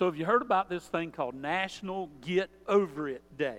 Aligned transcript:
So, 0.00 0.06
have 0.06 0.16
you 0.16 0.24
heard 0.24 0.40
about 0.40 0.70
this 0.70 0.84
thing 0.84 1.12
called 1.12 1.34
National 1.34 2.08
Get 2.22 2.48
Over 2.66 3.06
It 3.06 3.22
Day? 3.36 3.58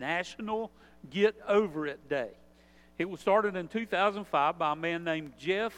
National 0.00 0.70
Get 1.10 1.36
Over 1.46 1.86
It 1.86 2.08
Day. 2.08 2.30
It 2.96 3.04
was 3.04 3.20
started 3.20 3.54
in 3.54 3.68
2005 3.68 4.58
by 4.58 4.72
a 4.72 4.76
man 4.76 5.04
named 5.04 5.34
Jeff 5.38 5.74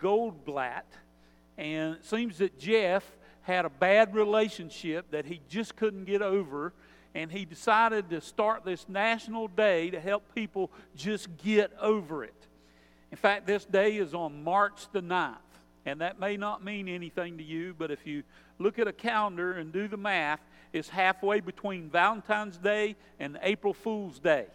Goldblatt. 0.00 0.84
And 1.58 1.96
it 1.96 2.06
seems 2.06 2.38
that 2.38 2.58
Jeff 2.58 3.04
had 3.42 3.66
a 3.66 3.68
bad 3.68 4.14
relationship 4.14 5.10
that 5.10 5.26
he 5.26 5.42
just 5.50 5.76
couldn't 5.76 6.06
get 6.06 6.22
over. 6.22 6.72
And 7.14 7.30
he 7.30 7.44
decided 7.44 8.08
to 8.08 8.22
start 8.22 8.64
this 8.64 8.88
national 8.88 9.48
day 9.48 9.90
to 9.90 10.00
help 10.00 10.34
people 10.34 10.70
just 10.94 11.28
get 11.44 11.72
over 11.78 12.24
it. 12.24 12.46
In 13.10 13.18
fact, 13.18 13.46
this 13.46 13.66
day 13.66 13.98
is 13.98 14.14
on 14.14 14.42
March 14.42 14.86
the 14.92 15.02
9th. 15.02 15.36
And 15.84 16.00
that 16.00 16.18
may 16.18 16.38
not 16.38 16.64
mean 16.64 16.88
anything 16.88 17.36
to 17.36 17.44
you, 17.44 17.74
but 17.78 17.90
if 17.90 18.06
you 18.06 18.24
look 18.58 18.78
at 18.78 18.88
a 18.88 18.92
calendar 18.92 19.52
and 19.52 19.72
do 19.72 19.88
the 19.88 19.96
math, 19.96 20.40
it's 20.72 20.88
halfway 20.88 21.40
between 21.40 21.88
Valentine's 21.88 22.58
Day 22.58 22.96
and 23.18 23.38
April 23.42 23.72
Fool's 23.72 24.18
Day. 24.18 24.46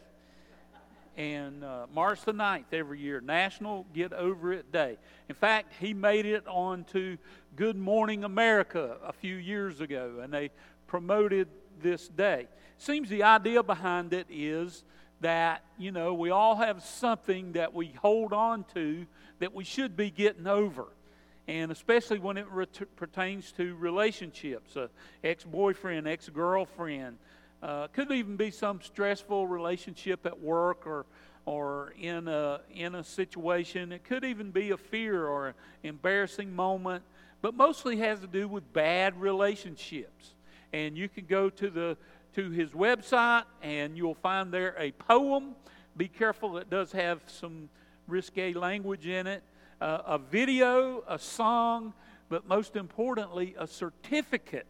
And 1.18 1.64
uh, 1.64 1.88
March 1.94 2.22
the 2.22 2.34
9th 2.34 2.66
every 2.72 3.00
year, 3.00 3.22
National 3.22 3.86
Get 3.94 4.14
Over 4.14 4.54
It 4.54 4.72
Day. 4.72 4.98
In 5.28 5.36
fact, 5.36 5.74
he 5.80 5.94
made 5.94 6.26
it 6.26 6.48
on 6.48 6.86
to 6.86 7.18
Good 7.56 7.76
Morning 7.76 8.24
America 8.24 8.98
a 9.04 9.12
few 9.12 9.36
years 9.36 9.82
ago, 9.82 10.20
and 10.22 10.34
they 10.34 10.52
promoted 10.88 11.48
this 11.82 12.08
day. 12.08 12.48
Seems 12.78 13.10
the 13.10 13.24
idea 13.24 13.62
behind 13.62 14.14
it 14.14 14.28
is 14.30 14.84
that, 15.20 15.64
you 15.78 15.92
know, 15.92 16.14
we 16.14 16.32
all 16.32 16.56
have 16.56 16.82
something 16.82 17.54
that 17.54 17.74
we 17.74 17.94
hold 18.02 18.34
on 18.34 18.66
to 18.74 19.06
that 19.40 19.54
we 19.54 19.64
should 19.64 19.98
be 19.98 20.10
getting 20.10 20.48
over 20.48 20.88
and 21.48 21.72
especially 21.72 22.20
when 22.20 22.38
it 22.38 22.48
ret- 22.50 22.96
pertains 22.96 23.52
to 23.54 23.76
relationships 23.76 24.78
uh, 24.78 24.88
ex 25.24 25.44
boyfriend, 25.44 26.08
ex 26.08 26.30
girlfriend. 26.30 27.18
Uh, 27.62 27.88
could 27.88 28.12
even 28.12 28.36
be 28.36 28.50
some 28.50 28.82
stressful 28.82 29.48
relationship 29.48 30.26
at 30.26 30.40
work 30.40 30.88
or, 30.88 31.06
or 31.46 31.94
in, 32.00 32.28
a, 32.28 32.60
in 32.74 32.96
a 32.96 33.04
situation. 33.04 33.92
It 33.92 34.04
could 34.04 34.24
even 34.24 34.50
be 34.50 34.72
a 34.72 34.78
fear 34.78 35.28
or 35.28 35.50
an 35.50 35.54
embarrassing 35.84 36.56
moment, 36.56 37.04
but 37.42 37.54
mostly 37.54 37.98
has 37.98 38.20
to 38.22 38.28
do 38.28 38.48
with 38.48 38.72
bad 38.74 39.20
relationships. 39.20 40.34
And 40.74 40.98
you 40.98 41.08
can 41.08 41.26
go 41.26 41.50
to, 41.52 41.70
the, 41.70 41.98
to 42.36 42.50
his 42.50 42.72
website 42.72 43.44
and 43.62 43.96
you'll 43.96 44.16
find 44.16 44.52
there 44.52 44.76
a 44.80 44.92
poem. 44.94 45.56
Be 45.96 46.08
careful, 46.08 46.58
it 46.58 46.70
does 46.70 46.92
have 46.94 47.22
some 47.28 47.70
risque 48.08 48.54
language 48.54 49.06
in 49.06 49.28
it 49.28 49.44
uh, 49.82 50.04
a 50.06 50.18
video, 50.18 51.04
a 51.08 51.18
song, 51.18 51.94
but 52.30 52.48
most 52.48 52.76
importantly, 52.76 53.56
a 53.58 53.68
certificate 53.68 54.68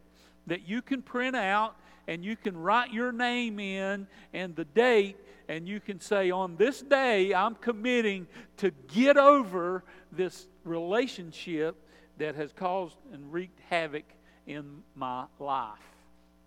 that 0.48 0.68
you 0.68 0.82
can 0.82 1.02
print 1.02 1.36
out 1.36 1.76
and 2.08 2.26
you 2.26 2.36
can 2.36 2.58
write 2.58 2.92
your 2.92 3.12
name 3.12 3.60
in 3.60 4.08
and 4.34 4.56
the 4.56 4.66
date, 4.66 5.18
and 5.48 5.68
you 5.68 5.80
can 5.80 6.00
say, 6.00 6.32
On 6.32 6.56
this 6.56 6.82
day, 6.82 7.34
I'm 7.34 7.56
committing 7.56 8.26
to 8.58 8.72
get 8.88 9.18
over 9.18 9.84
this 10.12 10.48
relationship 10.64 11.76
that 12.18 12.36
has 12.36 12.52
caused 12.54 12.98
and 13.14 13.32
wreaked 13.32 13.60
havoc 13.70 14.06
in 14.48 14.82
my 14.96 15.26
life. 15.40 15.78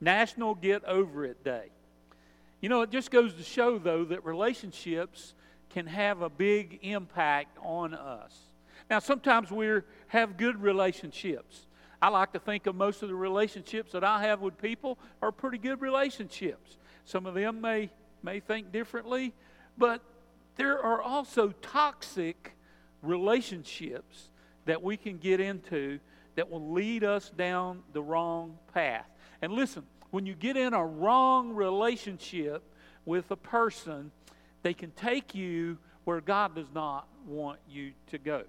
National 0.00 0.54
Get 0.54 0.84
Over 0.84 1.24
It 1.24 1.44
Day. 1.44 1.68
You 2.60 2.68
know, 2.68 2.82
it 2.82 2.90
just 2.90 3.10
goes 3.10 3.34
to 3.34 3.42
show, 3.42 3.78
though, 3.78 4.04
that 4.04 4.24
relationships 4.24 5.34
can 5.70 5.86
have 5.86 6.22
a 6.22 6.30
big 6.30 6.80
impact 6.82 7.58
on 7.62 7.94
us. 7.94 8.34
Now, 8.90 8.98
sometimes 8.98 9.50
we 9.50 9.80
have 10.08 10.36
good 10.36 10.60
relationships. 10.60 11.66
I 12.02 12.08
like 12.08 12.32
to 12.32 12.38
think 12.38 12.66
of 12.66 12.74
most 12.74 13.02
of 13.02 13.08
the 13.08 13.14
relationships 13.14 13.92
that 13.92 14.04
I 14.04 14.22
have 14.22 14.40
with 14.40 14.58
people 14.60 14.98
are 15.22 15.32
pretty 15.32 15.58
good 15.58 15.80
relationships. 15.80 16.76
Some 17.04 17.26
of 17.26 17.34
them 17.34 17.60
may, 17.60 17.90
may 18.22 18.40
think 18.40 18.72
differently, 18.72 19.32
but 19.78 20.02
there 20.56 20.78
are 20.82 21.00
also 21.00 21.48
toxic 21.62 22.52
relationships 23.02 24.30
that 24.66 24.82
we 24.82 24.96
can 24.96 25.18
get 25.18 25.40
into 25.40 25.98
that 26.36 26.50
will 26.50 26.72
lead 26.72 27.04
us 27.04 27.30
down 27.30 27.82
the 27.92 28.02
wrong 28.02 28.58
path. 28.72 29.06
And 29.40 29.52
listen, 29.52 29.84
when 30.10 30.26
you 30.26 30.34
get 30.34 30.56
in 30.56 30.74
a 30.74 30.84
wrong 30.84 31.54
relationship 31.54 32.62
with 33.04 33.30
a 33.30 33.36
person, 33.36 34.10
they 34.62 34.74
can 34.74 34.90
take 34.92 35.34
you 35.34 35.78
where 36.04 36.20
God 36.20 36.54
does 36.54 36.72
not 36.74 37.08
want 37.26 37.58
you 37.68 37.92
to 38.08 38.18
go. 38.18 38.44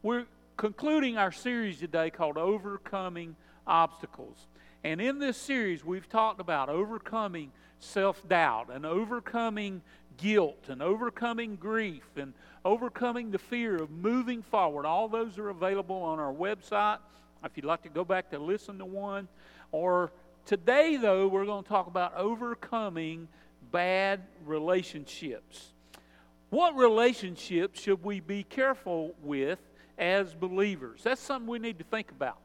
We're 0.00 0.26
concluding 0.56 1.18
our 1.18 1.32
series 1.32 1.80
today 1.80 2.10
called 2.10 2.38
Overcoming 2.38 3.34
Obstacles. 3.66 4.46
And 4.84 5.00
in 5.00 5.18
this 5.18 5.36
series, 5.36 5.84
we've 5.84 6.08
talked 6.08 6.38
about 6.40 6.68
overcoming 6.68 7.50
self 7.80 8.26
doubt 8.28 8.68
and 8.72 8.86
overcoming 8.86 9.82
guilt 10.16 10.66
and 10.68 10.82
overcoming 10.82 11.56
grief 11.56 12.04
and 12.16 12.32
overcoming 12.64 13.32
the 13.32 13.40
fear 13.40 13.74
of 13.74 13.90
moving 13.90 14.40
forward. 14.40 14.86
All 14.86 15.08
those 15.08 15.36
are 15.36 15.48
available 15.48 16.00
on 16.00 16.20
our 16.20 16.32
website 16.32 16.98
if 17.44 17.56
you'd 17.56 17.66
like 17.66 17.82
to 17.82 17.88
go 17.88 18.04
back 18.04 18.30
to 18.30 18.38
listen 18.38 18.78
to 18.78 18.84
one. 18.84 19.26
Or 19.72 20.12
today, 20.46 20.96
though, 20.96 21.26
we're 21.26 21.44
going 21.44 21.64
to 21.64 21.68
talk 21.68 21.88
about 21.88 22.14
overcoming 22.14 23.26
bad 23.72 24.20
relationships. 24.46 25.72
What 26.50 26.76
relationships 26.76 27.82
should 27.82 28.04
we 28.04 28.20
be 28.20 28.44
careful 28.44 29.16
with 29.24 29.58
as 29.98 30.34
believers. 30.34 31.00
That's 31.02 31.20
something 31.20 31.48
we 31.48 31.58
need 31.58 31.78
to 31.78 31.84
think 31.84 32.10
about 32.10 32.38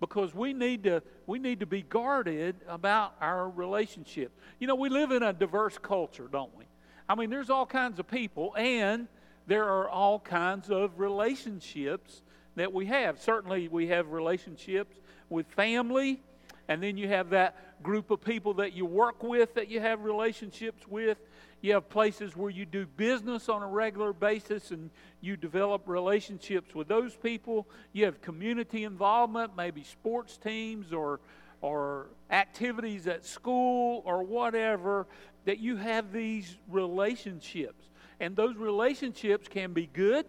because 0.00 0.34
we 0.34 0.52
need 0.52 0.82
to 0.84 1.02
we 1.26 1.38
need 1.38 1.60
to 1.60 1.66
be 1.66 1.82
guarded 1.82 2.56
about 2.68 3.14
our 3.20 3.48
relationship. 3.48 4.32
You 4.58 4.66
know, 4.66 4.74
we 4.74 4.88
live 4.88 5.12
in 5.12 5.22
a 5.22 5.32
diverse 5.32 5.78
culture, 5.78 6.28
don't 6.30 6.54
we? 6.56 6.64
I 7.08 7.14
mean, 7.14 7.30
there's 7.30 7.50
all 7.50 7.66
kinds 7.66 7.98
of 7.98 8.08
people 8.08 8.54
and 8.56 9.08
there 9.46 9.64
are 9.64 9.88
all 9.88 10.18
kinds 10.18 10.70
of 10.70 10.98
relationships 10.98 12.22
that 12.56 12.72
we 12.72 12.86
have. 12.86 13.20
Certainly 13.20 13.68
we 13.68 13.88
have 13.88 14.08
relationships 14.08 14.96
with 15.28 15.46
family 15.46 16.20
and 16.68 16.82
then 16.82 16.96
you 16.96 17.08
have 17.08 17.30
that 17.30 17.82
group 17.82 18.10
of 18.10 18.20
people 18.20 18.54
that 18.54 18.72
you 18.72 18.86
work 18.86 19.22
with 19.22 19.54
that 19.54 19.68
you 19.68 19.80
have 19.80 20.04
relationships 20.04 20.86
with 20.86 21.18
you 21.62 21.74
have 21.74 21.88
places 21.88 22.36
where 22.36 22.50
you 22.50 22.66
do 22.66 22.86
business 22.86 23.48
on 23.48 23.62
a 23.62 23.66
regular 23.66 24.12
basis 24.12 24.72
and 24.72 24.90
you 25.20 25.36
develop 25.36 25.82
relationships 25.86 26.74
with 26.74 26.88
those 26.88 27.14
people. 27.14 27.68
You 27.92 28.04
have 28.06 28.20
community 28.20 28.82
involvement, 28.82 29.56
maybe 29.56 29.84
sports 29.84 30.36
teams 30.36 30.92
or, 30.92 31.20
or 31.60 32.08
activities 32.30 33.06
at 33.06 33.24
school 33.24 34.02
or 34.04 34.24
whatever, 34.24 35.06
that 35.44 35.60
you 35.60 35.76
have 35.76 36.12
these 36.12 36.58
relationships. 36.68 37.90
And 38.18 38.34
those 38.34 38.56
relationships 38.56 39.46
can 39.46 39.72
be 39.72 39.86
good 39.86 40.26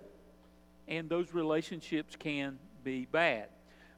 and 0.88 1.10
those 1.10 1.34
relationships 1.34 2.16
can 2.16 2.60
be 2.84 3.06
bad. 3.12 3.48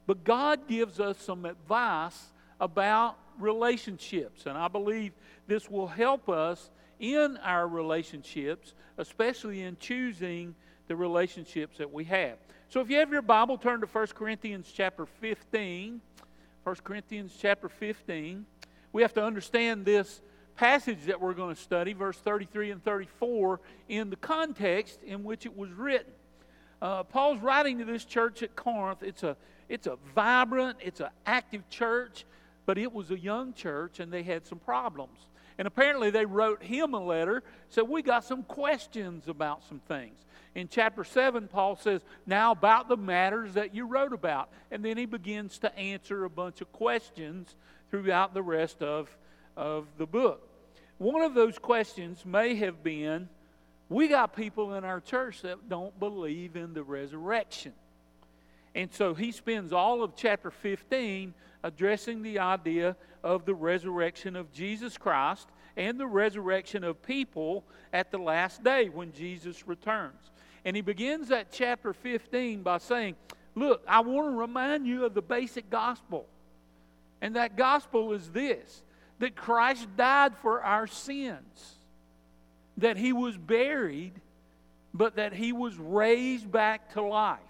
But 0.06 0.24
God 0.24 0.66
gives 0.66 1.00
us 1.00 1.18
some 1.18 1.44
advice 1.44 2.32
about 2.60 3.18
relationships, 3.38 4.46
and 4.46 4.56
I 4.56 4.68
believe 4.68 5.12
this 5.46 5.68
will 5.68 5.88
help 5.88 6.28
us 6.28 6.70
in 6.98 7.36
our 7.38 7.68
relationships, 7.68 8.74
especially 8.98 9.62
in 9.62 9.76
choosing 9.78 10.54
the 10.88 10.96
relationships 10.96 11.78
that 11.78 11.92
we 11.92 12.04
have. 12.04 12.38
So 12.68 12.80
if 12.80 12.90
you 12.90 12.98
have 12.98 13.12
your 13.12 13.22
Bible, 13.22 13.58
turn 13.58 13.80
to 13.80 13.86
1 13.86 14.06
Corinthians 14.08 14.72
chapter 14.74 15.06
15. 15.06 16.00
1 16.64 16.76
Corinthians 16.82 17.36
chapter 17.40 17.68
15. 17.68 18.44
We 18.92 19.02
have 19.02 19.14
to 19.14 19.24
understand 19.24 19.84
this 19.84 20.20
passage 20.56 21.04
that 21.06 21.20
we're 21.20 21.34
going 21.34 21.54
to 21.54 21.60
study, 21.60 21.92
verse 21.92 22.16
33 22.18 22.72
and 22.72 22.82
34, 22.82 23.60
in 23.88 24.10
the 24.10 24.16
context 24.16 25.02
in 25.04 25.22
which 25.22 25.46
it 25.46 25.56
was 25.56 25.70
written. 25.72 26.12
Uh, 26.80 27.02
Paul's 27.04 27.40
writing 27.40 27.78
to 27.78 27.84
this 27.84 28.04
church 28.04 28.42
at 28.42 28.56
Corinth. 28.56 29.02
It's 29.02 29.22
a, 29.22 29.36
it's 29.68 29.86
a 29.86 29.96
vibrant, 30.14 30.78
it's 30.80 31.00
an 31.00 31.10
active 31.24 31.68
church, 31.68 32.24
but 32.64 32.78
it 32.78 32.92
was 32.92 33.10
a 33.10 33.18
young 33.18 33.52
church 33.52 34.00
and 34.00 34.12
they 34.12 34.22
had 34.22 34.46
some 34.46 34.58
problems. 34.58 35.18
And 35.58 35.66
apparently 35.66 36.10
they 36.10 36.26
wrote 36.26 36.62
him 36.62 36.94
a 36.94 37.02
letter, 37.02 37.42
said, 37.68 37.88
We 37.88 38.02
got 38.02 38.24
some 38.24 38.42
questions 38.42 39.28
about 39.28 39.64
some 39.64 39.80
things. 39.80 40.18
In 40.54 40.68
chapter 40.68 41.04
7, 41.04 41.48
Paul 41.48 41.76
says, 41.76 42.02
Now 42.26 42.52
about 42.52 42.88
the 42.88 42.96
matters 42.96 43.54
that 43.54 43.74
you 43.74 43.86
wrote 43.86 44.12
about. 44.12 44.50
And 44.70 44.84
then 44.84 44.96
he 44.96 45.06
begins 45.06 45.58
to 45.60 45.78
answer 45.78 46.24
a 46.24 46.30
bunch 46.30 46.60
of 46.60 46.72
questions 46.72 47.54
throughout 47.90 48.34
the 48.34 48.42
rest 48.42 48.82
of, 48.82 49.14
of 49.56 49.86
the 49.96 50.06
book. 50.06 50.48
One 50.98 51.22
of 51.22 51.34
those 51.34 51.58
questions 51.58 52.24
may 52.24 52.56
have 52.56 52.82
been 52.82 53.28
we 53.88 54.08
got 54.08 54.34
people 54.34 54.74
in 54.74 54.84
our 54.84 55.00
church 55.00 55.42
that 55.42 55.68
don't 55.68 55.98
believe 55.98 56.56
in 56.56 56.74
the 56.74 56.82
resurrection. 56.82 57.72
And 58.76 58.92
so 58.92 59.14
he 59.14 59.32
spends 59.32 59.72
all 59.72 60.02
of 60.02 60.14
chapter 60.14 60.50
15 60.50 61.32
addressing 61.62 62.22
the 62.22 62.38
idea 62.38 62.94
of 63.24 63.46
the 63.46 63.54
resurrection 63.54 64.36
of 64.36 64.52
Jesus 64.52 64.98
Christ 64.98 65.48
and 65.78 65.98
the 65.98 66.06
resurrection 66.06 66.84
of 66.84 67.02
people 67.02 67.64
at 67.94 68.10
the 68.10 68.18
last 68.18 68.62
day 68.62 68.90
when 68.90 69.14
Jesus 69.14 69.66
returns. 69.66 70.30
And 70.66 70.76
he 70.76 70.82
begins 70.82 71.28
that 71.28 71.50
chapter 71.50 71.94
15 71.94 72.62
by 72.62 72.76
saying, 72.76 73.16
Look, 73.54 73.82
I 73.88 74.00
want 74.00 74.26
to 74.34 74.36
remind 74.36 74.86
you 74.86 75.06
of 75.06 75.14
the 75.14 75.22
basic 75.22 75.70
gospel. 75.70 76.26
And 77.22 77.34
that 77.34 77.56
gospel 77.56 78.12
is 78.12 78.28
this 78.28 78.82
that 79.20 79.34
Christ 79.34 79.88
died 79.96 80.36
for 80.42 80.62
our 80.62 80.86
sins, 80.86 81.76
that 82.76 82.98
he 82.98 83.14
was 83.14 83.38
buried, 83.38 84.12
but 84.92 85.16
that 85.16 85.32
he 85.32 85.54
was 85.54 85.78
raised 85.78 86.52
back 86.52 86.92
to 86.92 87.00
life. 87.00 87.40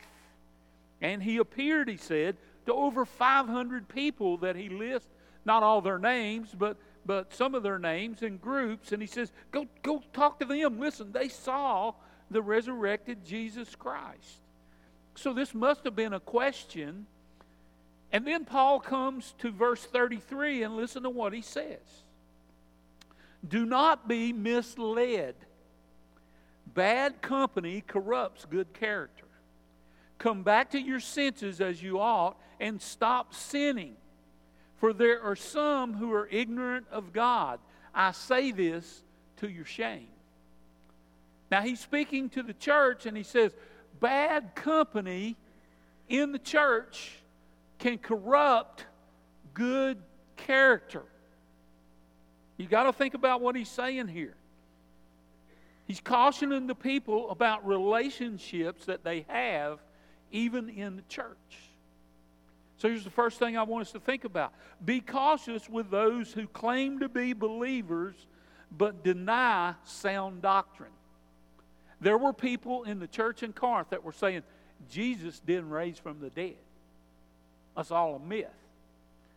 And 1.00 1.22
he 1.22 1.36
appeared, 1.38 1.88
he 1.88 1.96
said, 1.96 2.36
to 2.66 2.72
over 2.72 3.04
500 3.04 3.88
people 3.88 4.38
that 4.38 4.56
he 4.56 4.68
lists, 4.68 5.08
not 5.44 5.62
all 5.62 5.80
their 5.80 5.98
names, 5.98 6.54
but, 6.56 6.76
but 7.04 7.32
some 7.32 7.54
of 7.54 7.62
their 7.62 7.78
names 7.78 8.22
in 8.22 8.38
groups. 8.38 8.92
And 8.92 9.00
he 9.00 9.06
says, 9.06 9.30
go, 9.52 9.66
go 9.82 10.02
talk 10.12 10.40
to 10.40 10.46
them. 10.46 10.80
Listen, 10.80 11.12
they 11.12 11.28
saw 11.28 11.92
the 12.30 12.42
resurrected 12.42 13.24
Jesus 13.24 13.74
Christ. 13.74 14.40
So 15.14 15.32
this 15.32 15.54
must 15.54 15.84
have 15.84 15.96
been 15.96 16.12
a 16.12 16.20
question. 16.20 17.06
And 18.12 18.26
then 18.26 18.44
Paul 18.44 18.80
comes 18.80 19.34
to 19.38 19.50
verse 19.50 19.84
33 19.84 20.62
and 20.62 20.76
listen 20.76 21.02
to 21.04 21.10
what 21.10 21.32
he 21.32 21.42
says. 21.42 22.04
Do 23.46 23.64
not 23.64 24.08
be 24.08 24.32
misled. 24.32 25.34
Bad 26.66 27.22
company 27.22 27.82
corrupts 27.86 28.44
good 28.44 28.72
character. 28.72 29.25
Come 30.18 30.42
back 30.42 30.70
to 30.70 30.80
your 30.80 31.00
senses 31.00 31.60
as 31.60 31.82
you 31.82 32.00
ought 32.00 32.36
and 32.58 32.80
stop 32.80 33.34
sinning. 33.34 33.96
For 34.76 34.92
there 34.92 35.22
are 35.22 35.36
some 35.36 35.94
who 35.94 36.12
are 36.12 36.28
ignorant 36.30 36.86
of 36.90 37.12
God. 37.12 37.60
I 37.94 38.12
say 38.12 38.50
this 38.50 39.02
to 39.38 39.48
your 39.48 39.64
shame. 39.64 40.08
Now 41.50 41.62
he's 41.62 41.80
speaking 41.80 42.28
to 42.30 42.42
the 42.42 42.52
church 42.54 43.06
and 43.06 43.16
he 43.16 43.22
says, 43.22 43.54
bad 44.00 44.54
company 44.54 45.36
in 46.08 46.32
the 46.32 46.38
church 46.38 47.12
can 47.78 47.98
corrupt 47.98 48.84
good 49.54 49.98
character. 50.36 51.04
You 52.56 52.66
got 52.66 52.84
to 52.84 52.92
think 52.92 53.14
about 53.14 53.40
what 53.40 53.54
he's 53.54 53.68
saying 53.68 54.08
here. 54.08 54.34
He's 55.86 56.00
cautioning 56.00 56.66
the 56.66 56.74
people 56.74 57.30
about 57.30 57.66
relationships 57.66 58.86
that 58.86 59.04
they 59.04 59.24
have 59.28 59.78
even 60.36 60.68
in 60.68 60.96
the 60.96 61.02
church. 61.08 61.36
So 62.76 62.88
here's 62.88 63.04
the 63.04 63.10
first 63.10 63.38
thing 63.38 63.56
I 63.56 63.62
want 63.62 63.86
us 63.86 63.92
to 63.92 64.00
think 64.00 64.24
about 64.24 64.52
be 64.84 65.00
cautious 65.00 65.68
with 65.68 65.90
those 65.90 66.32
who 66.32 66.46
claim 66.46 67.00
to 67.00 67.08
be 67.08 67.32
believers 67.32 68.14
but 68.70 69.02
deny 69.02 69.74
sound 69.84 70.42
doctrine. 70.42 70.90
There 72.00 72.18
were 72.18 72.34
people 72.34 72.82
in 72.84 72.98
the 72.98 73.06
church 73.06 73.42
in 73.42 73.54
Corinth 73.54 73.90
that 73.90 74.04
were 74.04 74.12
saying, 74.12 74.42
Jesus 74.90 75.40
didn't 75.40 75.70
raise 75.70 75.98
from 75.98 76.20
the 76.20 76.28
dead. 76.28 76.56
That's 77.74 77.90
all 77.90 78.16
a 78.16 78.18
myth. 78.18 78.46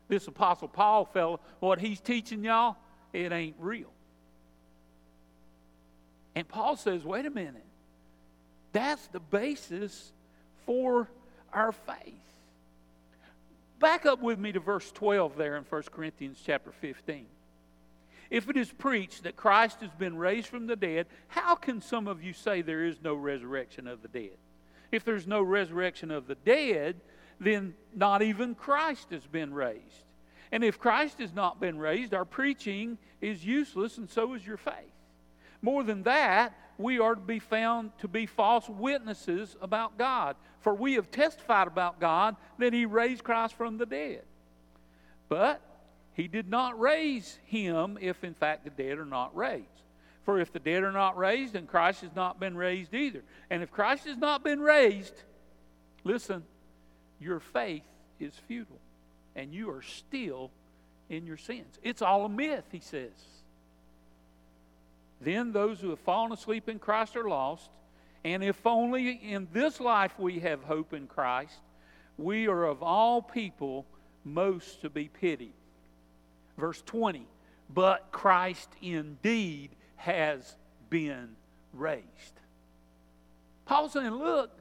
This 0.10 0.28
Apostle 0.28 0.68
Paul 0.68 1.06
fellow, 1.06 1.40
what 1.62 1.80
he's 1.80 2.02
teaching 2.02 2.44
y'all, 2.44 2.75
it 3.13 3.31
ain't 3.31 3.56
real. 3.60 3.92
And 6.36 6.45
Paul 6.45 6.75
says, 6.75 7.06
wait 7.06 7.25
a 7.25 7.30
minute. 7.30 7.63
That's 8.74 9.07
the 9.07 9.19
basis 9.19 10.12
for 10.65 11.09
our 11.53 11.71
faith. 11.71 12.13
Back 13.79 14.06
up 14.06 14.21
with 14.21 14.38
me 14.39 14.51
to 14.51 14.59
verse 14.59 14.91
12 14.91 15.38
there 15.38 15.56
in 15.56 15.63
1 15.63 15.83
Corinthians 15.91 16.41
chapter 16.45 16.71
15. 16.71 17.25
If 18.29 18.50
it 18.50 18.57
is 18.57 18.71
preached 18.71 19.23
that 19.23 19.35
Christ 19.35 19.81
has 19.81 19.91
been 19.91 20.17
raised 20.17 20.47
from 20.47 20.67
the 20.67 20.75
dead, 20.75 21.07
how 21.29 21.56
can 21.56 21.81
some 21.81 22.07
of 22.07 22.21
you 22.21 22.33
say 22.33 22.61
there 22.61 22.85
is 22.85 22.97
no 23.01 23.15
resurrection 23.15 23.88
of 23.88 24.01
the 24.01 24.07
dead? 24.07 24.38
If 24.91 25.03
there's 25.03 25.25
no 25.25 25.41
resurrection 25.41 26.11
of 26.11 26.27
the 26.27 26.35
dead, 26.35 26.97
then 27.39 27.73
not 27.95 28.21
even 28.21 28.53
Christ 28.53 29.11
has 29.11 29.25
been 29.25 29.53
raised. 29.53 30.03
And 30.51 30.63
if 30.63 30.79
Christ 30.79 31.19
has 31.19 31.33
not 31.33 31.59
been 31.59 31.79
raised, 31.79 32.13
our 32.13 32.25
preaching 32.25 32.97
is 33.21 33.45
useless, 33.45 33.97
and 33.97 34.09
so 34.09 34.33
is 34.33 34.45
your 34.45 34.57
faith. 34.57 34.73
More 35.61 35.83
than 35.83 36.03
that, 36.03 36.53
we 36.77 37.00
are 37.00 37.15
to 37.15 37.21
be 37.21 37.39
found 37.39 37.91
to 38.00 38.07
be 38.07 38.25
false 38.25 38.67
witnesses 38.67 39.56
about 39.61 39.97
God. 39.97 40.35
For 40.61 40.73
we 40.73 40.94
have 40.95 41.11
testified 41.11 41.67
about 41.67 42.00
God 42.00 42.35
that 42.57 42.73
He 42.73 42.85
raised 42.85 43.23
Christ 43.23 43.56
from 43.56 43.77
the 43.77 43.85
dead. 43.85 44.23
But 45.29 45.61
he 46.19 46.27
did 46.27 46.50
not 46.50 46.77
raise 46.77 47.39
him 47.45 47.97
if, 48.01 48.25
in 48.25 48.33
fact, 48.33 48.65
the 48.65 48.69
dead 48.71 48.97
are 48.97 49.06
not 49.06 49.33
raised. 49.38 49.65
For 50.25 50.38
if 50.38 50.51
the 50.51 50.59
dead 50.59 50.83
are 50.83 50.91
not 50.91 51.17
raised, 51.17 51.53
then 51.53 51.65
Christ 51.65 52.01
has 52.01 52.13
not 52.13 52.41
been 52.41 52.57
raised 52.57 52.94
either. 52.94 53.23
And 53.50 53.63
if 53.63 53.71
Christ 53.71 54.06
has 54.06 54.17
not 54.17 54.44
been 54.44 54.59
raised, 54.59 55.13
listen, 56.03 56.44
your 57.21 57.39
faith 57.39 57.85
is 58.19 58.33
futile, 58.50 58.81
and 59.33 59.53
you 59.53 59.69
are 59.69 59.81
still 59.81 60.51
in 61.09 61.25
your 61.25 61.38
sins. 61.38 61.79
It's 61.83 62.01
all 62.01 62.25
a 62.25 62.29
myth, 62.29 62.65
he 62.69 62.81
says. 62.81 63.11
Then 65.21 65.53
those 65.53 65.79
who 65.79 65.91
have 65.91 66.00
fallen 66.00 66.33
asleep 66.33 66.67
in 66.67 66.79
Christ 66.79 67.15
are 67.15 67.29
lost. 67.29 67.69
And 68.24 68.44
if 68.44 68.66
only 68.66 69.12
in 69.12 69.48
this 69.54 69.80
life 69.80 70.18
we 70.19 70.39
have 70.39 70.63
hope 70.63 70.94
in 70.94 71.07
Christ, 71.07 71.60
we 72.18 72.48
are 72.48 72.66
of 72.66 72.83
all 72.83 73.21
people 73.21 73.86
most 74.25 74.81
to 74.81 74.89
be 74.89 75.07
pitied. 75.07 75.54
Verse 76.57 76.83
20, 76.86 77.25
but 77.74 78.12
Christ 78.12 78.69
indeed 78.81 79.69
has 79.95 80.56
been 80.89 81.30
raised. 81.74 82.06
Paul's 83.66 83.94
saying, 83.94 84.12
look, 84.12 84.51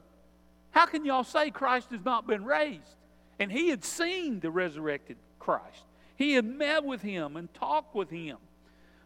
how 0.71 0.85
can 0.85 1.03
y'all 1.03 1.23
say 1.23 1.49
Christ 1.51 1.89
has 1.91 2.05
not 2.05 2.27
been 2.27 2.45
raised? 2.45 2.95
And 3.39 3.51
he 3.51 3.69
had 3.69 3.83
seen 3.83 4.39
the 4.39 4.51
resurrected 4.51 5.17
Christ. 5.39 5.83
He 6.15 6.33
had 6.33 6.45
met 6.45 6.83
with 6.83 7.01
him 7.01 7.35
and 7.35 7.53
talked 7.53 7.95
with 7.95 8.09
him. 8.09 8.37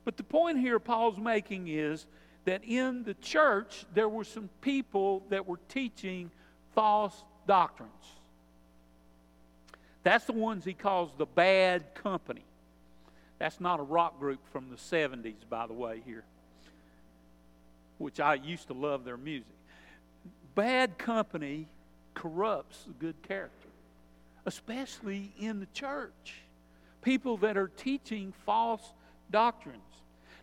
But 0.03 0.17
the 0.17 0.23
point 0.23 0.59
here 0.59 0.79
Paul's 0.79 1.17
making 1.17 1.67
is 1.67 2.05
that 2.45 2.63
in 2.63 3.03
the 3.03 3.13
church 3.15 3.85
there 3.93 4.09
were 4.09 4.23
some 4.23 4.49
people 4.61 5.23
that 5.29 5.47
were 5.47 5.59
teaching 5.69 6.31
false 6.75 7.23
doctrines. 7.47 7.91
That's 10.03 10.25
the 10.25 10.33
ones 10.33 10.65
he 10.65 10.73
calls 10.73 11.11
the 11.17 11.25
bad 11.25 11.95
company. 11.95 12.43
That's 13.39 13.59
not 13.59 13.79
a 13.79 13.83
rock 13.83 14.19
group 14.19 14.39
from 14.51 14.69
the 14.69 14.75
70s, 14.75 15.47
by 15.49 15.67
the 15.67 15.73
way, 15.73 16.01
here, 16.05 16.23
which 17.97 18.19
I 18.19 18.35
used 18.35 18.67
to 18.67 18.73
love 18.73 19.05
their 19.05 19.17
music. 19.17 19.55
Bad 20.55 20.97
company 20.97 21.67
corrupts 22.13 22.85
good 22.99 23.21
character, 23.23 23.69
especially 24.45 25.33
in 25.39 25.59
the 25.59 25.67
church. 25.73 26.35
People 27.01 27.37
that 27.37 27.57
are 27.57 27.69
teaching 27.69 28.33
false 28.45 28.93
doctrines. 29.31 29.81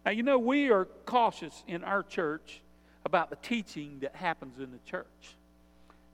Now, 0.04 0.12
you 0.12 0.22
know, 0.22 0.38
we 0.38 0.70
are 0.70 0.86
cautious 1.04 1.62
in 1.66 1.84
our 1.84 2.02
church 2.02 2.60
about 3.04 3.30
the 3.30 3.36
teaching 3.36 3.98
that 4.00 4.14
happens 4.14 4.58
in 4.58 4.70
the 4.70 4.90
church. 4.90 5.06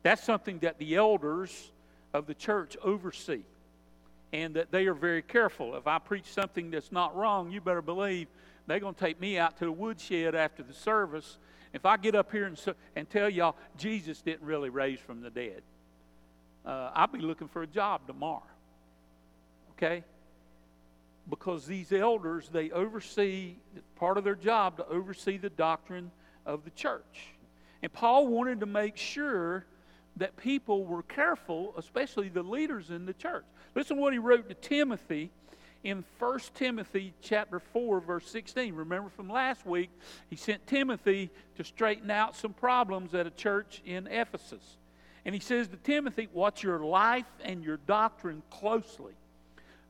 That's 0.03 0.23
something 0.23 0.59
that 0.61 0.79
the 0.79 0.97
elders 0.97 1.73
of 2.13 2.27
the 2.27 2.35
church 2.35 2.77
oversee 2.83 3.43
and 4.33 4.55
that 4.55 4.71
they 4.71 4.87
are 4.87 4.95
very 4.95 5.23
careful. 5.23 5.77
If 5.77 5.87
I 5.87 5.99
preach 5.99 6.27
something 6.27 6.71
that's 6.71 6.93
not 6.93 7.17
wrong, 7.17 7.51
you 7.51 7.61
better 7.61 7.83
believe 7.83 8.29
they're 8.67 8.81
going 8.81 8.95
to 8.95 9.01
take 9.01 9.21
me 9.21 9.39
out 9.39 9.57
to 9.59 9.65
the 9.65 9.73
woodshed 9.73 10.35
after 10.35 10.63
the 10.63 10.73
service. 10.73 11.39
If 11.73 11.87
I 11.87 11.97
get 11.97 12.15
up 12.15 12.33
here 12.33 12.47
and, 12.47 12.61
and 12.97 13.09
tell 13.09 13.29
y'all 13.29 13.57
Jesus 13.77 14.23
didn't 14.23 14.47
really 14.47 14.71
raise 14.71 14.99
from 14.99 15.21
the 15.21 15.31
dead, 15.31 15.63
uh, 16.65 16.91
I'll 16.95 17.07
be 17.07 17.21
looking 17.21 17.49
for 17.49 17.63
a 17.63 17.67
job 17.67 18.07
tomorrow. 18.07 18.43
Okay? 19.73 20.03
Because 21.29 21.67
these 21.67 21.93
elders, 21.93 22.49
they 22.53 22.71
oversee, 22.71 23.57
part 23.97 24.17
of 24.17 24.25
their 24.25 24.37
job 24.37 24.77
to 24.77 24.87
oversee 24.89 25.39
the 25.39 25.51
doctrine 25.51 26.11
of 26.45 26.65
the 26.65 26.71
church. 26.71 27.35
And 27.83 27.93
Paul 27.93 28.29
wanted 28.29 28.61
to 28.61 28.67
make 28.67 28.97
sure 28.97 29.67
that 30.17 30.37
people 30.37 30.85
were 30.85 31.03
careful, 31.03 31.75
especially 31.77 32.29
the 32.29 32.43
leaders 32.43 32.91
in 32.91 33.07
the 33.07 33.13
church. 33.13 33.45
Listen 33.75 33.97
to 33.97 34.03
what 34.03 34.13
he 34.13 34.19
wrote 34.19 34.49
to 34.49 34.55
Timothy 34.55 35.31
in 35.85 36.05
1 36.19 36.41
Timothy 36.55 37.13
chapter 37.21 37.61
4 37.61 38.01
verse 38.01 38.29
16. 38.31 38.75
Remember 38.75 39.11
from 39.11 39.29
last 39.29 39.67
week, 39.67 39.91
he 40.31 40.37
sent 40.37 40.67
Timothy 40.67 41.31
to 41.57 41.65
straighten 41.65 42.11
out 42.11 42.35
some 42.35 42.53
problems 42.53 43.15
at 43.15 43.27
a 43.27 43.31
church 43.31 43.83
in 43.85 44.07
Ephesus. 44.07 44.79
And 45.25 45.35
he 45.35 45.41
says 45.41 45.69
to 45.69 45.77
Timothy, 45.77 46.29
"Watch 46.33 46.63
your 46.63 46.81
life 46.81 47.27
and 47.43 47.63
your 47.63 47.77
doctrine 47.77 48.43
closely. 48.49 49.15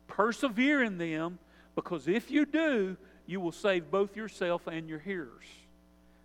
Persevere 0.06 0.82
in 0.82 0.98
them, 0.98 1.38
because 1.74 2.08
if 2.08 2.30
you 2.30 2.46
do, 2.46 2.96
you 3.26 3.40
will 3.40 3.52
save 3.52 3.90
both 3.90 4.16
yourself 4.16 4.66
and 4.66 4.88
your 4.88 5.00
hearers." 5.00 5.44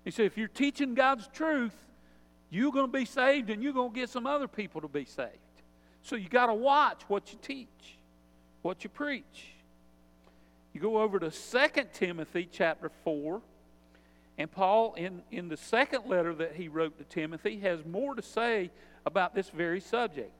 He 0.04 0.12
said, 0.12 0.26
if 0.26 0.38
you're 0.38 0.48
teaching 0.48 0.96
God's 0.96 1.28
truth, 1.28 1.76
you're 2.50 2.72
going 2.72 2.92
to 2.92 2.92
be 2.92 3.06
saved 3.06 3.50
and 3.50 3.62
you're 3.62 3.74
going 3.74 3.94
to 3.94 4.00
get 4.00 4.10
some 4.10 4.26
other 4.26 4.48
people 4.48 4.82
to 4.82 4.88
be 4.88 5.06
saved. 5.06 5.38
So 6.04 6.16
you 6.16 6.28
got 6.28 6.48
to 6.48 6.54
watch 6.54 7.04
what 7.08 7.32
you 7.32 7.40
teach, 7.42 7.98
what 8.62 8.84
you 8.84 8.90
preach. 8.90 9.54
You 10.74 10.82
go 10.82 11.02
over 11.02 11.20
to 11.20 11.30
2 11.30 11.84
Timothy 11.94 12.48
chapter 12.52 12.90
4, 13.04 13.42
and 14.38 14.52
Paul, 14.52 14.94
in, 14.96 15.22
in 15.30 15.50
the 15.50 15.58
second 15.58 16.06
letter 16.08 16.34
that 16.36 16.56
he 16.56 16.68
wrote 16.68 16.98
to 16.98 17.04
Timothy, 17.04 17.60
has 17.60 17.86
more 17.86 18.16
to 18.16 18.22
say 18.22 18.72
about 19.06 19.36
this 19.36 19.50
very 19.50 19.82
subject. 19.82 20.32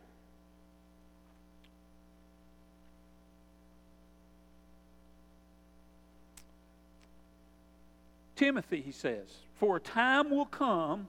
Timothy, 8.42 8.82
he 8.82 8.92
says, 8.92 9.28
For 9.54 9.76
a 9.76 9.80
time 9.80 10.32
will 10.32 10.48
come 10.48 11.08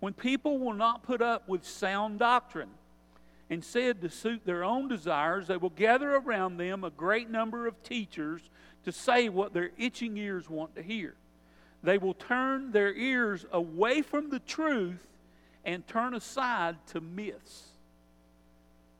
when 0.00 0.12
people 0.12 0.58
will 0.58 0.74
not 0.74 1.02
put 1.02 1.22
up 1.22 1.48
with 1.48 1.66
sound 1.66 2.18
doctrine. 2.18 2.68
Instead, 3.48 4.02
to 4.02 4.10
suit 4.10 4.44
their 4.44 4.62
own 4.62 4.86
desires, 4.86 5.46
they 5.46 5.56
will 5.56 5.70
gather 5.70 6.14
around 6.14 6.58
them 6.58 6.84
a 6.84 6.90
great 6.90 7.30
number 7.30 7.66
of 7.66 7.82
teachers 7.82 8.42
to 8.84 8.92
say 8.92 9.30
what 9.30 9.54
their 9.54 9.70
itching 9.78 10.18
ears 10.18 10.50
want 10.50 10.74
to 10.74 10.82
hear. 10.82 11.14
They 11.82 11.96
will 11.96 12.12
turn 12.12 12.70
their 12.70 12.92
ears 12.92 13.46
away 13.50 14.02
from 14.02 14.28
the 14.28 14.40
truth 14.40 15.06
and 15.64 15.86
turn 15.88 16.12
aside 16.12 16.76
to 16.88 17.00
myths. 17.00 17.62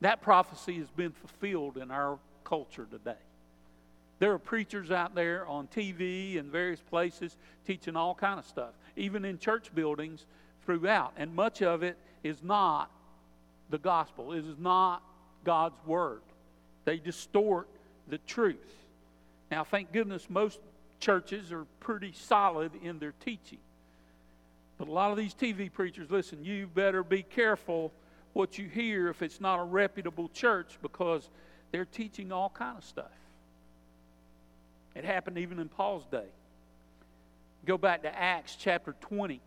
That 0.00 0.22
prophecy 0.22 0.78
has 0.78 0.88
been 0.88 1.12
fulfilled 1.12 1.76
in 1.76 1.90
our 1.90 2.18
culture 2.44 2.86
today. 2.90 3.20
There 4.24 4.32
are 4.32 4.38
preachers 4.38 4.90
out 4.90 5.14
there 5.14 5.46
on 5.46 5.66
TV 5.66 6.38
and 6.38 6.50
various 6.50 6.80
places 6.80 7.36
teaching 7.66 7.94
all 7.94 8.14
kind 8.14 8.38
of 8.38 8.46
stuff, 8.46 8.72
even 8.96 9.22
in 9.22 9.38
church 9.38 9.70
buildings 9.74 10.24
throughout. 10.64 11.12
And 11.18 11.34
much 11.34 11.60
of 11.60 11.82
it 11.82 11.98
is 12.22 12.42
not 12.42 12.90
the 13.68 13.76
gospel. 13.76 14.32
It 14.32 14.46
is 14.46 14.56
not 14.58 15.02
God's 15.44 15.76
word. 15.84 16.22
They 16.86 16.96
distort 16.96 17.68
the 18.08 18.16
truth. 18.16 18.74
Now, 19.50 19.62
thank 19.62 19.92
goodness 19.92 20.30
most 20.30 20.58
churches 21.00 21.52
are 21.52 21.66
pretty 21.80 22.14
solid 22.14 22.70
in 22.82 22.98
their 22.98 23.12
teaching. 23.26 23.58
But 24.78 24.88
a 24.88 24.90
lot 24.90 25.10
of 25.10 25.18
these 25.18 25.34
TV 25.34 25.70
preachers, 25.70 26.10
listen, 26.10 26.42
you 26.42 26.66
better 26.66 27.04
be 27.04 27.24
careful 27.24 27.92
what 28.32 28.56
you 28.56 28.68
hear 28.70 29.08
if 29.10 29.20
it's 29.20 29.42
not 29.42 29.60
a 29.60 29.64
reputable 29.64 30.30
church 30.30 30.78
because 30.80 31.28
they're 31.72 31.84
teaching 31.84 32.32
all 32.32 32.48
kind 32.48 32.78
of 32.78 32.84
stuff. 32.84 33.10
It 34.94 35.04
happened 35.04 35.38
even 35.38 35.58
in 35.58 35.68
Paul's 35.68 36.06
day. 36.06 36.26
Go 37.64 37.78
back 37.78 38.02
to 38.02 38.14
Acts 38.16 38.56
chapter 38.56 38.94
20. 39.00 39.40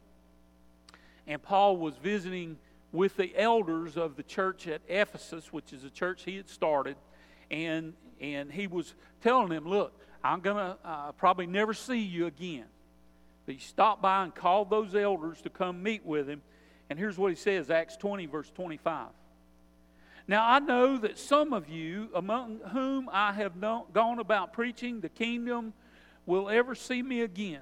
And 1.28 1.42
Paul 1.42 1.78
was 1.78 1.96
visiting 1.98 2.58
with 2.92 3.16
the 3.18 3.38
elders 3.38 3.98
of 3.98 4.16
the 4.16 4.24
church 4.24 4.68
at 4.68 4.82
Ephesus, 4.88 5.52
which 5.54 5.74
is 5.74 5.84
a 5.84 5.90
church 5.90 6.24
he 6.24 6.38
had 6.38 6.50
started. 6.50 6.96
And, 7.52 7.94
and 8.20 8.52
he 8.52 8.68
was 8.68 8.94
telling 9.22 9.50
them, 9.50 9.68
Look, 9.68 9.94
I'm 10.24 10.40
going 10.42 10.58
to 10.58 10.78
uh, 10.84 11.12
probably 11.14 11.48
never 11.48 11.74
see 11.74 12.00
you 12.00 12.26
again. 12.26 12.66
But 13.46 13.56
he 13.56 13.62
stopped 13.62 14.02
by 14.02 14.24
and 14.24 14.36
called 14.36 14.70
those 14.70 14.96
elders 14.96 15.42
to 15.42 15.50
come 15.50 15.84
meet 15.84 16.06
with 16.06 16.28
him. 16.28 16.42
And 16.90 16.98
here's 16.98 17.18
what 17.18 17.30
he 17.30 17.36
says 17.36 17.70
Acts 17.70 17.98
20, 17.98 18.26
verse 18.26 18.52
25. 18.54 19.08
Now 20.28 20.46
I 20.46 20.60
know 20.60 20.98
that 20.98 21.18
some 21.18 21.54
of 21.54 21.70
you, 21.70 22.10
among 22.14 22.60
whom 22.72 23.10
I 23.12 23.32
have 23.34 23.56
known, 23.56 23.86
gone 23.94 24.20
about 24.20 24.52
preaching 24.52 25.00
the 25.00 25.10
kingdom, 25.10 25.74
will 26.26 26.50
ever 26.50 26.76
see 26.76 27.02
me 27.02 27.22
again. 27.22 27.62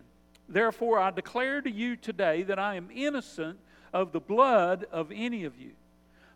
Therefore, 0.49 0.99
I 0.99 1.11
declare 1.11 1.61
to 1.61 1.71
you 1.71 1.95
today 1.95 2.43
that 2.43 2.57
I 2.57 2.75
am 2.75 2.89
innocent 2.93 3.59
of 3.93 4.11
the 4.11 4.19
blood 4.19 4.85
of 4.91 5.11
any 5.13 5.45
of 5.45 5.57
you. 5.59 5.71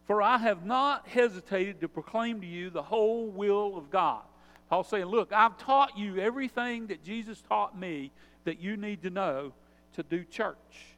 For 0.06 0.22
I 0.22 0.38
have 0.38 0.66
not 0.66 1.08
hesitated 1.08 1.82
to 1.82 1.88
proclaim 1.88 2.42
to 2.42 2.48
you 2.48 2.70
the 2.70 2.82
whole 2.82 3.28
will 3.28 3.78
of 3.78 3.92
God. 3.92 4.22
Paul 4.70 4.84
saying, 4.84 5.06
Look, 5.06 5.34
I've 5.34 5.58
taught 5.58 5.98
you 5.98 6.18
everything 6.18 6.88
that 6.88 7.04
Jesus 7.04 7.42
taught 7.48 7.78
me 7.78 8.12
that 8.44 8.60
you 8.60 8.78
need 8.78 9.02
to 9.04 9.10
know 9.10 9.54
to 9.94 10.04
do 10.04 10.24
church. 10.24 10.96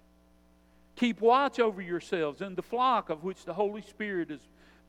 Keep 0.95 1.21
watch 1.21 1.59
over 1.59 1.81
yourselves 1.81 2.41
and 2.41 2.55
the 2.55 2.61
flock 2.61 3.09
of 3.09 3.23
which 3.23 3.43
the 3.43 3.53
Holy 3.53 3.81
Spirit 3.81 4.29
has 4.29 4.41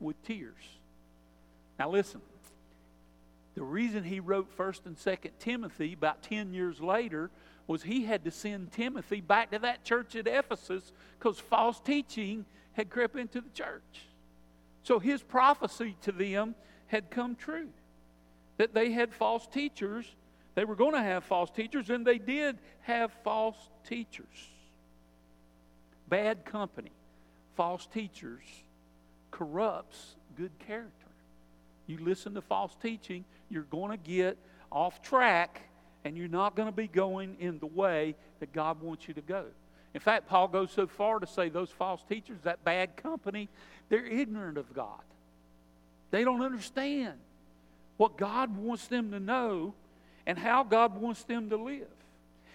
with 0.00 0.20
tears. 0.24 0.54
Now 1.78 1.90
listen. 1.90 2.20
The 3.54 3.62
reason 3.62 4.04
he 4.04 4.20
wrote 4.20 4.54
1st 4.56 4.86
and 4.86 4.96
2nd 4.96 5.30
Timothy 5.38 5.94
about 5.94 6.22
10 6.22 6.52
years 6.52 6.80
later 6.80 7.30
was 7.66 7.82
he 7.82 8.04
had 8.04 8.24
to 8.24 8.30
send 8.30 8.70
Timothy 8.72 9.20
back 9.20 9.50
to 9.52 9.58
that 9.60 9.82
church 9.82 10.14
at 10.14 10.26
Ephesus 10.26 10.92
because 11.18 11.38
false 11.38 11.80
teaching 11.80 12.44
had 12.74 12.90
crept 12.90 13.16
into 13.16 13.40
the 13.40 13.48
church. 13.50 14.02
So 14.82 14.98
his 14.98 15.22
prophecy 15.22 15.96
to 16.02 16.12
them 16.12 16.54
had 16.88 17.10
come 17.10 17.34
true 17.34 17.68
that 18.58 18.74
they 18.74 18.92
had 18.92 19.12
false 19.12 19.46
teachers. 19.46 20.06
They 20.54 20.64
were 20.64 20.76
going 20.76 20.92
to 20.92 21.02
have 21.02 21.24
false 21.24 21.50
teachers, 21.50 21.90
and 21.90 22.06
they 22.06 22.18
did 22.18 22.58
have 22.82 23.12
false 23.24 23.56
teachers. 23.88 24.26
Bad 26.08 26.44
company, 26.44 26.92
false 27.56 27.86
teachers 27.86 28.42
corrupts 29.36 30.16
good 30.36 30.52
character. 30.66 30.90
You 31.86 31.98
listen 32.00 32.34
to 32.34 32.40
false 32.40 32.76
teaching, 32.82 33.24
you're 33.48 33.62
going 33.64 33.90
to 33.90 33.96
get 33.96 34.36
off 34.72 35.02
track 35.02 35.60
and 36.04 36.16
you're 36.16 36.28
not 36.28 36.54
going 36.54 36.68
to 36.68 36.74
be 36.74 36.88
going 36.88 37.36
in 37.40 37.58
the 37.58 37.66
way 37.66 38.14
that 38.40 38.52
God 38.52 38.80
wants 38.80 39.08
you 39.08 39.14
to 39.14 39.20
go. 39.20 39.44
In 39.94 40.00
fact, 40.00 40.28
Paul 40.28 40.48
goes 40.48 40.70
so 40.70 40.86
far 40.86 41.18
to 41.20 41.26
say 41.26 41.48
those 41.48 41.70
false 41.70 42.02
teachers, 42.08 42.38
that 42.44 42.64
bad 42.64 42.96
company, 42.96 43.48
they're 43.88 44.06
ignorant 44.06 44.58
of 44.58 44.72
God. 44.74 45.00
They 46.10 46.22
don't 46.22 46.42
understand 46.42 47.14
what 47.96 48.16
God 48.16 48.56
wants 48.56 48.86
them 48.88 49.10
to 49.10 49.20
know 49.20 49.74
and 50.26 50.38
how 50.38 50.64
God 50.64 51.00
wants 51.00 51.24
them 51.24 51.50
to 51.50 51.56
live. 51.56 51.88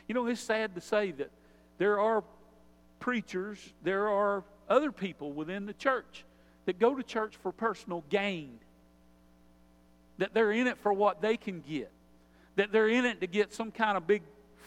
You 0.08 0.16
know, 0.16 0.28
it's 0.28 0.42
sad 0.42 0.76
to 0.76 0.82
say 0.82 1.12
that 1.12 1.32
there 1.78 2.00
are 2.00 2.24
preachers, 3.00 3.58
there 3.84 4.08
are 4.08 4.44
other 4.70 4.92
people 4.92 5.32
within 5.32 5.66
the 5.66 5.74
church 5.74 6.26
that 6.66 6.80
go 6.80 6.96
to 6.96 7.04
church 7.04 7.36
for 7.42 7.52
personal 7.52 8.04
gain, 8.10 8.60
that 10.18 10.34
they're 10.34 10.52
in 10.52 10.68
it 10.68 10.78
for 10.78 10.94
what 10.94 11.22
they 11.22 11.38
can 11.38 11.62
get, 11.62 11.92
that 12.56 12.72
they're 12.72 12.90
in 12.90 13.06
it 13.06 13.22
to 13.22 13.28
get 13.28 13.54
some 13.54 13.72
kind 13.72 13.98
of 13.98 14.06
big 14.08 14.22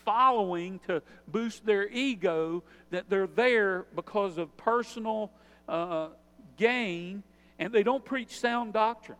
following 0.05 0.81
to 0.87 1.03
boost 1.29 1.65
their 1.65 1.89
ego, 1.89 2.63
that 2.91 3.09
they're 3.09 3.27
there 3.27 3.87
because 3.95 4.39
of 4.39 4.55
personal 4.57 5.31
uh, 5.69 6.09
gain, 6.57 7.23
and 7.59 7.73
they 7.73 7.83
don't 7.83 8.05
preach 8.05 8.39
sound 8.39 8.73
doctrine. 8.73 9.19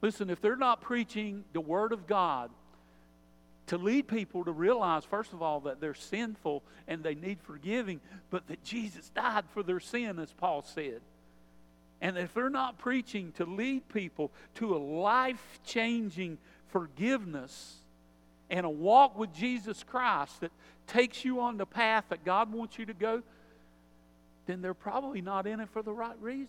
Listen, 0.00 0.30
if 0.30 0.40
they're 0.40 0.56
not 0.56 0.80
preaching 0.80 1.44
the 1.52 1.60
Word 1.60 1.92
of 1.92 2.06
God 2.06 2.50
to 3.68 3.78
lead 3.78 4.08
people 4.08 4.44
to 4.44 4.52
realize, 4.52 5.04
first 5.04 5.32
of 5.32 5.42
all, 5.42 5.60
that 5.60 5.80
they're 5.80 5.94
sinful 5.94 6.62
and 6.88 7.02
they 7.02 7.14
need 7.14 7.38
forgiving, 7.42 8.00
but 8.30 8.46
that 8.48 8.64
Jesus 8.64 9.08
died 9.10 9.44
for 9.54 9.62
their 9.62 9.80
sin, 9.80 10.18
as 10.18 10.32
Paul 10.32 10.62
said. 10.62 11.00
And 12.02 12.18
if 12.18 12.34
they're 12.34 12.50
not 12.50 12.78
preaching 12.78 13.30
to 13.36 13.44
lead 13.44 13.88
people 13.88 14.32
to 14.56 14.74
a 14.74 14.76
life 14.76 15.60
changing 15.64 16.36
forgiveness 16.66 17.76
and 18.50 18.66
a 18.66 18.70
walk 18.70 19.16
with 19.16 19.32
Jesus 19.32 19.84
Christ 19.84 20.40
that 20.40 20.50
takes 20.88 21.24
you 21.24 21.40
on 21.40 21.58
the 21.58 21.64
path 21.64 22.04
that 22.08 22.24
God 22.24 22.52
wants 22.52 22.76
you 22.76 22.86
to 22.86 22.92
go, 22.92 23.22
then 24.46 24.60
they're 24.60 24.74
probably 24.74 25.20
not 25.20 25.46
in 25.46 25.60
it 25.60 25.68
for 25.68 25.80
the 25.80 25.92
right 25.92 26.20
reason. 26.20 26.48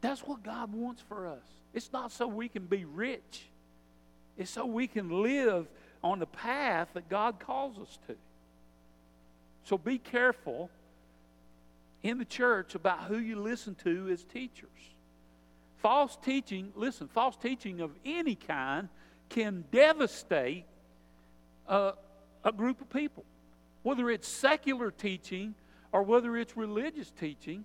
That's 0.00 0.22
what 0.22 0.42
God 0.42 0.72
wants 0.72 1.02
for 1.08 1.28
us. 1.28 1.44
It's 1.72 1.92
not 1.92 2.10
so 2.10 2.26
we 2.26 2.48
can 2.48 2.66
be 2.66 2.84
rich, 2.84 3.46
it's 4.36 4.50
so 4.50 4.66
we 4.66 4.88
can 4.88 5.22
live 5.22 5.68
on 6.02 6.18
the 6.18 6.26
path 6.26 6.88
that 6.94 7.08
God 7.08 7.38
calls 7.38 7.78
us 7.78 7.98
to. 8.08 8.16
So 9.62 9.78
be 9.78 9.98
careful 9.98 10.70
in 12.02 12.18
the 12.18 12.24
church 12.24 12.74
about 12.74 13.04
who 13.04 13.18
you 13.18 13.36
listen 13.36 13.74
to 13.76 14.08
as 14.10 14.24
teachers. 14.24 14.68
False 15.78 16.16
teaching, 16.22 16.72
listen, 16.74 17.08
false 17.08 17.36
teaching 17.36 17.80
of 17.80 17.90
any 18.04 18.34
kind 18.34 18.88
can 19.28 19.64
devastate 19.70 20.64
a, 21.66 21.92
a 22.44 22.52
group 22.52 22.80
of 22.80 22.90
people. 22.90 23.24
Whether 23.82 24.10
it's 24.10 24.28
secular 24.28 24.90
teaching 24.90 25.54
or 25.92 26.02
whether 26.02 26.36
it's 26.36 26.56
religious 26.56 27.10
teaching. 27.10 27.64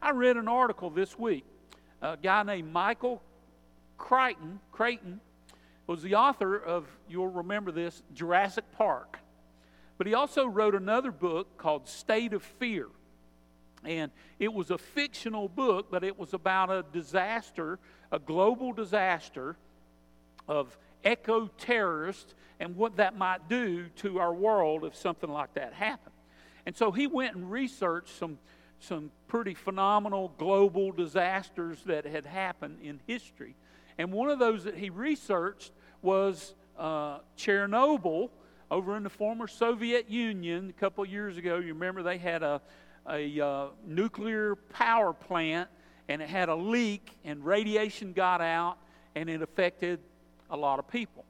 I 0.00 0.10
read 0.10 0.36
an 0.36 0.48
article 0.48 0.90
this 0.90 1.18
week 1.18 1.44
a 2.02 2.16
guy 2.16 2.42
named 2.42 2.72
Michael 2.72 3.22
Crichton, 3.96 4.60
Creighton 4.70 5.20
was 5.86 6.02
the 6.02 6.16
author 6.16 6.56
of, 6.56 6.86
you'll 7.08 7.28
remember 7.28 7.72
this, 7.72 8.02
Jurassic 8.12 8.64
Park. 8.72 9.18
But 9.96 10.06
he 10.06 10.14
also 10.14 10.46
wrote 10.46 10.74
another 10.74 11.10
book 11.10 11.56
called 11.56 11.88
State 11.88 12.34
of 12.34 12.42
Fear. 12.42 12.88
And 13.86 14.10
it 14.38 14.52
was 14.52 14.70
a 14.70 14.78
fictional 14.78 15.48
book, 15.48 15.86
but 15.90 16.04
it 16.04 16.18
was 16.18 16.34
about 16.34 16.70
a 16.70 16.84
disaster, 16.92 17.78
a 18.10 18.18
global 18.18 18.72
disaster 18.72 19.56
of 20.48 20.76
eco 21.04 21.48
terrorists 21.58 22.34
and 22.58 22.76
what 22.76 22.96
that 22.96 23.16
might 23.16 23.48
do 23.48 23.88
to 23.96 24.18
our 24.18 24.34
world 24.34 24.84
if 24.84 24.96
something 24.96 25.30
like 25.30 25.54
that 25.54 25.72
happened. 25.72 26.14
And 26.64 26.74
so 26.74 26.90
he 26.90 27.06
went 27.06 27.36
and 27.36 27.50
researched 27.50 28.18
some, 28.18 28.38
some 28.80 29.10
pretty 29.28 29.54
phenomenal 29.54 30.32
global 30.36 30.90
disasters 30.90 31.78
that 31.86 32.04
had 32.04 32.26
happened 32.26 32.78
in 32.82 33.00
history. 33.06 33.54
And 33.98 34.12
one 34.12 34.30
of 34.30 34.38
those 34.38 34.64
that 34.64 34.76
he 34.76 34.90
researched 34.90 35.72
was 36.02 36.54
uh, 36.78 37.18
Chernobyl 37.38 38.30
over 38.70 38.96
in 38.96 39.04
the 39.04 39.10
former 39.10 39.46
Soviet 39.46 40.10
Union 40.10 40.70
a 40.70 40.80
couple 40.80 41.06
years 41.06 41.36
ago. 41.36 41.58
You 41.58 41.72
remember 41.72 42.02
they 42.02 42.18
had 42.18 42.42
a, 42.42 42.60
a 43.08 43.40
uh, 43.40 43.66
nuclear 43.86 44.56
power 44.56 45.12
plant 45.12 45.68
and 46.08 46.22
it 46.22 46.28
had 46.28 46.48
a 46.48 46.54
leak 46.54 47.10
and 47.24 47.44
radiation 47.44 48.12
got 48.12 48.40
out 48.40 48.78
and 49.14 49.28
it 49.28 49.42
affected 49.42 50.00
a 50.50 50.56
lot 50.56 50.78
of 50.78 50.88
people. 50.88 51.24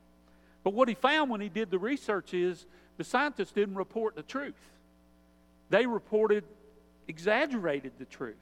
But 0.64 0.74
what 0.74 0.88
he 0.88 0.94
found 0.94 1.30
when 1.30 1.40
he 1.40 1.48
did 1.48 1.70
the 1.70 1.78
research 1.78 2.34
is 2.34 2.66
the 2.96 3.04
scientists 3.04 3.52
didn't 3.52 3.76
report 3.76 4.16
the 4.16 4.22
truth. 4.22 4.54
They 5.70 5.86
reported, 5.86 6.44
exaggerated 7.08 7.92
the 7.98 8.04
truth 8.04 8.36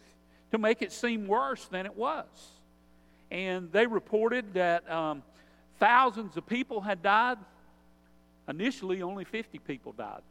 to 0.51 0.59
make 0.59 0.83
it 0.83 0.93
seem 0.93 1.27
worse 1.27 1.65
than 1.67 1.87
it 1.87 1.97
was. 1.97 2.27
And 3.31 3.71
they 3.73 3.87
reported 3.87 4.55
that 4.55 4.89
um, 4.91 5.23
thousands 5.79 6.37
of 6.37 6.47
people 6.47 6.81
had 6.81 7.03
died. 7.03 7.39
Initially, 8.49 9.03
only 9.03 9.25
50 9.25 9.59
people 9.59 9.93
died. 9.93 10.23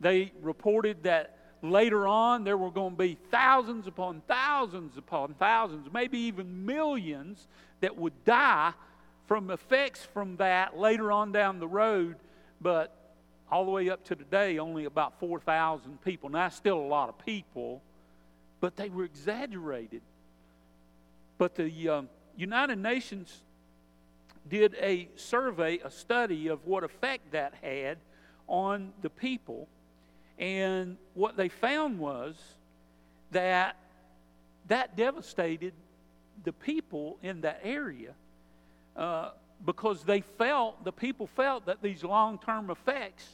They 0.00 0.32
reported 0.42 1.04
that 1.04 1.38
later 1.62 2.06
on 2.08 2.44
there 2.44 2.56
were 2.56 2.70
going 2.70 2.92
to 2.92 2.98
be 2.98 3.16
thousands 3.30 3.86
upon 3.86 4.22
thousands 4.26 4.96
upon 4.96 5.34
thousands, 5.34 5.88
maybe 5.92 6.18
even 6.18 6.66
millions 6.66 7.46
that 7.80 7.96
would 7.96 8.24
die 8.24 8.72
from 9.26 9.50
effects 9.50 10.04
from 10.12 10.36
that 10.36 10.76
later 10.76 11.12
on 11.12 11.32
down 11.32 11.60
the 11.60 11.68
road. 11.68 12.16
But 12.60 12.94
all 13.50 13.64
the 13.64 13.70
way 13.70 13.90
up 13.90 14.02
to 14.04 14.16
today, 14.16 14.58
only 14.58 14.86
about 14.86 15.20
4,000 15.20 16.02
people. 16.02 16.30
Now, 16.30 16.44
that's 16.44 16.56
still 16.56 16.78
a 16.78 16.88
lot 16.88 17.08
of 17.08 17.18
people, 17.24 17.82
but 18.60 18.76
they 18.76 18.88
were 18.88 19.04
exaggerated. 19.04 20.00
But 21.36 21.54
the 21.54 21.88
um, 21.88 22.08
United 22.36 22.78
Nations 22.78 23.42
did 24.48 24.74
a 24.80 25.08
survey, 25.16 25.80
a 25.84 25.90
study 25.90 26.48
of 26.48 26.64
what 26.64 26.82
effect 26.82 27.32
that 27.32 27.52
had 27.62 27.98
on 28.48 28.92
the 29.02 29.10
people. 29.10 29.68
And 30.38 30.96
what 31.14 31.36
they 31.36 31.48
found 31.48 31.98
was 31.98 32.36
that 33.30 33.76
that 34.68 34.96
devastated 34.96 35.72
the 36.44 36.52
people 36.52 37.18
in 37.22 37.42
that 37.42 37.60
area 37.62 38.14
uh, 38.96 39.30
because 39.64 40.04
they 40.04 40.20
felt, 40.20 40.84
the 40.84 40.92
people 40.92 41.26
felt 41.26 41.66
that 41.66 41.82
these 41.82 42.02
long 42.02 42.38
term 42.38 42.70
effects 42.70 43.28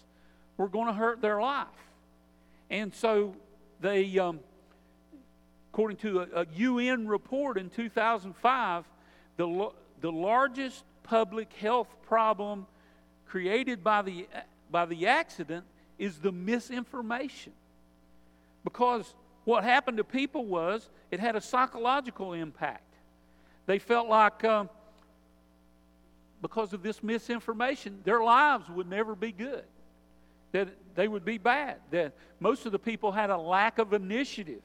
were 0.56 0.68
going 0.68 0.86
to 0.86 0.92
hurt 0.92 1.20
their 1.20 1.40
life. 1.40 1.66
And 2.70 2.94
so 2.94 3.34
they, 3.80 4.18
um, 4.18 4.40
according 5.72 5.96
to 5.98 6.20
a, 6.20 6.42
a, 6.42 6.46
UN 6.56 7.08
report 7.08 7.56
in 7.56 7.70
2005, 7.70 8.84
the, 9.36 9.70
the 10.00 10.12
largest 10.12 10.84
public 11.02 11.52
health 11.54 11.88
problem 12.06 12.66
created 13.26 13.82
by 13.82 14.02
the, 14.02 14.26
by 14.70 14.84
the 14.84 15.06
accident 15.06 15.64
is 15.98 16.18
the 16.18 16.32
misinformation. 16.32 17.52
Because 18.64 19.14
what 19.44 19.64
happened 19.64 19.96
to 19.98 20.04
people 20.04 20.44
was 20.44 20.88
it 21.10 21.20
had 21.20 21.36
a 21.36 21.40
psychological 21.40 22.32
impact. 22.32 22.82
They 23.66 23.78
felt 23.78 24.08
like 24.08 24.44
um, 24.44 24.68
because 26.40 26.72
of 26.72 26.82
this 26.82 27.02
misinformation, 27.02 28.00
their 28.04 28.22
lives 28.22 28.68
would 28.68 28.88
never 28.88 29.14
be 29.14 29.32
good, 29.32 29.64
that 30.52 30.68
they 30.94 31.08
would 31.08 31.24
be 31.24 31.38
bad, 31.38 31.76
that 31.90 32.14
most 32.40 32.66
of 32.66 32.72
the 32.72 32.78
people 32.78 33.12
had 33.12 33.30
a 33.30 33.36
lack 33.36 33.78
of 33.78 33.92
initiative, 33.92 34.62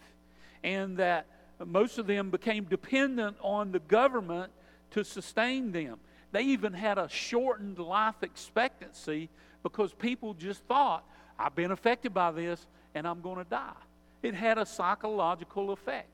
and 0.64 0.98
that 0.98 1.26
most 1.66 1.98
of 1.98 2.08
them 2.08 2.30
became 2.30 2.66
dependent 2.66 3.38
on 3.42 3.72
the 3.72 3.80
government 3.80 4.52
to 4.92 5.04
sustain 5.04 5.72
them. 5.72 5.98
They 6.32 6.44
even 6.44 6.74
had 6.74 6.98
a 6.98 7.08
shortened 7.10 7.80
life 7.80 8.16
expectancy 8.22 9.30
because 9.62 9.94
people 9.94 10.34
just 10.34 10.64
thought, 10.64 11.04
I've 11.44 11.56
been 11.56 11.72
affected 11.72 12.14
by 12.14 12.32
this 12.32 12.66
and 12.96 13.06
I'm 13.06 13.22
going 13.22 13.38
to 13.38 13.50
die. 13.50 13.74
It 14.22 14.34
had 14.34 14.58
a 14.58 14.66
psychological 14.66 15.72
effect. 15.72 16.08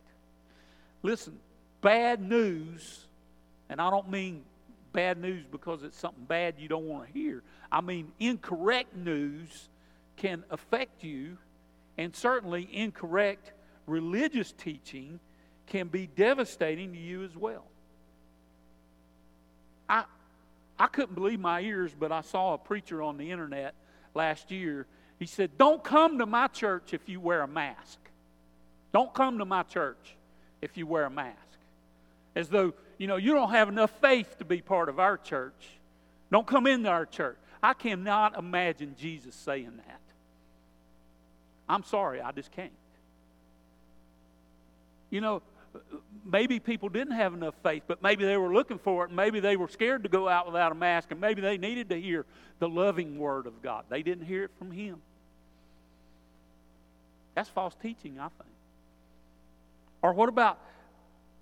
Listen, 1.04 1.38
bad 1.82 2.20
news, 2.22 3.06
and 3.70 3.80
I 3.80 3.92
don't 3.92 4.10
mean 4.10 4.44
bad 4.92 5.20
news 5.20 5.46
because 5.52 5.84
it's 5.84 5.98
something 5.98 6.24
bad 6.26 6.56
you 6.58 6.68
don't 6.68 6.88
want 6.88 7.06
to 7.08 7.13
hear. 7.13 7.44
I 7.72 7.82
mean, 7.82 8.12
incorrect 8.20 8.96
news 8.96 9.70
can 10.18 10.44
affect 10.50 11.04
you, 11.04 11.38
and 11.98 12.15
certainly 12.15 12.68
incorrect 12.72 13.52
religious 13.86 14.52
teaching 14.52 15.20
can 15.68 15.88
be 15.88 16.08
devastating 16.08 16.92
to 16.94 17.00
you 17.00 17.24
as 17.24 17.36
well. 17.36 17.65
I, 19.88 20.06
I 20.80 20.88
couldn't 20.88 21.13
believe 21.13 21.39
my 21.39 21.62
ears, 21.62 21.92
but 21.98 22.12
I 22.12 22.22
saw 22.22 22.56
a 22.56 22.58
preacher 22.58 23.04
on 23.04 23.18
the 23.18 23.30
internet 23.30 23.76
last 24.15 24.50
year. 24.50 24.88
He 25.20 25.26
said, 25.26 25.58
Don't 25.58 25.84
come 25.84 26.18
to 26.20 26.26
my 26.26 26.48
church 26.48 26.94
if 26.94 27.08
you 27.08 27.20
wear 27.20 27.42
a 27.42 27.48
mask. 27.48 28.00
Don't 28.94 29.14
come 29.14 29.38
to 29.38 29.46
my 29.46 29.64
church 29.64 30.16
if 30.62 30.78
you 30.78 30.88
wear 30.88 31.06
a 31.06 31.10
mask. 31.10 31.38
As 32.36 32.50
though 32.50 32.74
you 33.00 33.08
know, 33.08 33.16
you 33.16 33.34
don't 33.34 33.52
have 33.52 33.70
enough 33.70 33.92
faith 34.02 34.38
to 34.40 34.46
be 34.46 34.62
part 34.62 34.90
of 34.90 35.00
our 35.00 35.18
church. 35.18 35.80
Don't 36.32 36.46
come 36.46 36.68
into 36.68 36.90
our 36.90 37.06
church. 37.06 37.38
I 37.64 37.74
cannot 37.74 38.38
imagine 38.38 38.96
Jesus 39.00 39.36
saying 39.36 39.72
that. 39.88 40.02
I'm 41.68 41.84
sorry, 41.84 42.22
I 42.22 42.32
just 42.32 42.52
can't. 42.52 42.72
You 45.10 45.22
know, 45.22 45.42
maybe 46.26 46.60
people 46.60 46.90
didn't 46.90 47.14
have 47.14 47.34
enough 47.34 47.56
faith, 47.64 47.84
but 47.88 48.04
maybe 48.04 48.26
they 48.26 48.38
were 48.38 48.54
looking 48.54 48.80
for 48.80 49.06
it, 49.06 49.12
maybe 49.12 49.40
they 49.40 49.56
were 49.56 49.70
scared 49.70 50.04
to 50.04 50.10
go 50.10 50.28
out 50.28 50.46
without 50.46 50.72
a 50.72 50.76
mask, 50.76 51.12
and 51.12 51.22
maybe 51.22 51.42
they 51.42 51.58
needed 51.58 51.90
to 51.90 52.00
hear 52.00 52.26
the 52.60 52.68
loving 52.68 53.18
word 53.18 53.48
of 53.48 53.62
God. 53.62 53.86
They 53.88 54.04
didn't 54.04 54.26
hear 54.26 54.44
it 54.44 54.52
from 54.60 54.72
Him. 54.72 55.02
That's 57.39 57.47
false 57.47 57.73
teaching, 57.82 58.19
I 58.19 58.28
think. 58.28 58.52
Or 60.02 60.12
what 60.12 60.28
about 60.28 60.60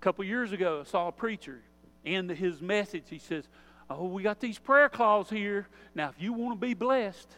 couple 0.00 0.24
years 0.24 0.52
ago, 0.52 0.82
I 0.86 0.88
saw 0.88 1.08
a 1.08 1.12
preacher 1.12 1.60
end 2.06 2.30
his 2.30 2.62
message. 2.62 3.02
He 3.10 3.18
says, 3.18 3.48
Oh, 3.90 4.04
we 4.04 4.22
got 4.22 4.38
these 4.38 4.60
prayer 4.60 4.88
claws 4.88 5.28
here. 5.28 5.66
Now, 5.96 6.10
if 6.10 6.22
you 6.22 6.32
want 6.32 6.60
to 6.60 6.64
be 6.64 6.74
blessed, 6.74 7.28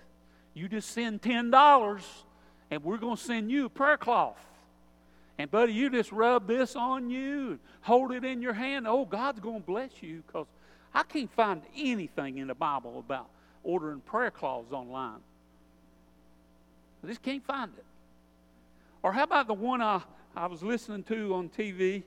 you 0.52 0.68
just 0.68 0.90
send 0.90 1.22
$10 1.22 2.02
and 2.70 2.84
we're 2.84 2.98
going 2.98 3.16
to 3.16 3.22
send 3.22 3.50
you 3.50 3.64
a 3.64 3.70
prayer 3.70 3.96
cloth. 3.96 4.36
And, 5.38 5.50
buddy, 5.50 5.72
you 5.72 5.88
just 5.88 6.12
rub 6.12 6.46
this 6.46 6.76
on 6.76 7.08
you 7.08 7.52
and 7.52 7.58
hold 7.80 8.12
it 8.12 8.26
in 8.26 8.42
your 8.42 8.52
hand. 8.52 8.86
Oh, 8.86 9.06
God's 9.06 9.40
going 9.40 9.62
to 9.62 9.66
bless 9.66 10.02
you 10.02 10.22
because 10.26 10.48
I 10.92 11.04
can't 11.04 11.32
find 11.32 11.62
anything 11.74 12.36
in 12.36 12.48
the 12.48 12.54
Bible 12.54 12.98
about 12.98 13.30
ordering 13.64 14.00
prayer 14.00 14.30
cloths 14.30 14.70
online. 14.70 15.20
I 17.02 17.06
just 17.06 17.22
can't 17.22 17.46
find 17.46 17.72
it. 17.74 17.84
Or 19.02 19.12
how 19.12 19.24
about 19.24 19.46
the 19.46 19.54
one 19.54 19.80
I, 19.80 20.02
I 20.36 20.46
was 20.46 20.62
listening 20.62 21.02
to 21.04 21.34
on 21.34 21.48
TV? 21.48 22.04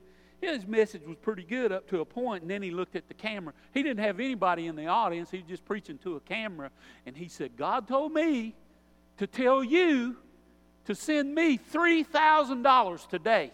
his 0.51 0.67
message 0.67 1.03
was 1.06 1.17
pretty 1.17 1.43
good 1.43 1.71
up 1.71 1.88
to 1.89 2.01
a 2.01 2.06
point, 2.06 2.41
and 2.41 2.51
then 2.51 2.62
he 2.62 2.71
looked 2.71 2.95
at 2.95 3.08
the 3.08 3.13
camera. 3.13 3.53
He 3.73 3.84
didn't 3.84 4.03
have 4.03 4.19
anybody 4.19 4.67
in 4.67 4.75
the 4.75 4.88
audience, 4.88 5.32
he 5.32 5.38
was 5.38 5.47
just 5.47 5.65
preaching 5.65 5.97
to 5.99 6.15
a 6.15 6.19
camera, 6.19 6.69
and 7.06 7.15
he 7.15 7.27
said, 7.27 7.56
God 7.58 7.88
told 7.88 8.13
me 8.13 8.56
to 9.17 9.27
tell 9.27 9.63
you 9.63 10.17
to 10.86 10.95
send 10.95 11.34
me 11.34 11.58
$3,000 11.58 13.10
today. 13.10 13.51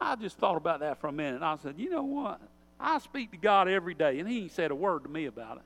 I 0.00 0.16
just 0.16 0.36
thought 0.36 0.56
about 0.56 0.80
that 0.80 1.00
for 1.00 1.06
a 1.06 1.12
minute. 1.12 1.42
I 1.42 1.56
said, 1.56 1.76
you 1.78 1.88
know 1.88 2.02
what? 2.02 2.40
I 2.78 2.98
speak 2.98 3.30
to 3.30 3.38
God 3.38 3.68
every 3.68 3.94
day, 3.94 4.18
and 4.18 4.28
he 4.28 4.42
ain't 4.42 4.52
said 4.52 4.70
a 4.70 4.74
word 4.74 5.04
to 5.04 5.08
me 5.08 5.24
about 5.24 5.56
it. 5.56 5.62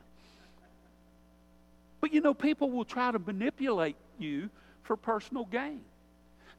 But 1.99 2.13
you 2.13 2.21
know, 2.21 2.33
people 2.33 2.71
will 2.71 2.85
try 2.85 3.11
to 3.11 3.19
manipulate 3.19 3.97
you 4.17 4.49
for 4.83 4.95
personal 4.95 5.45
gain. 5.45 5.81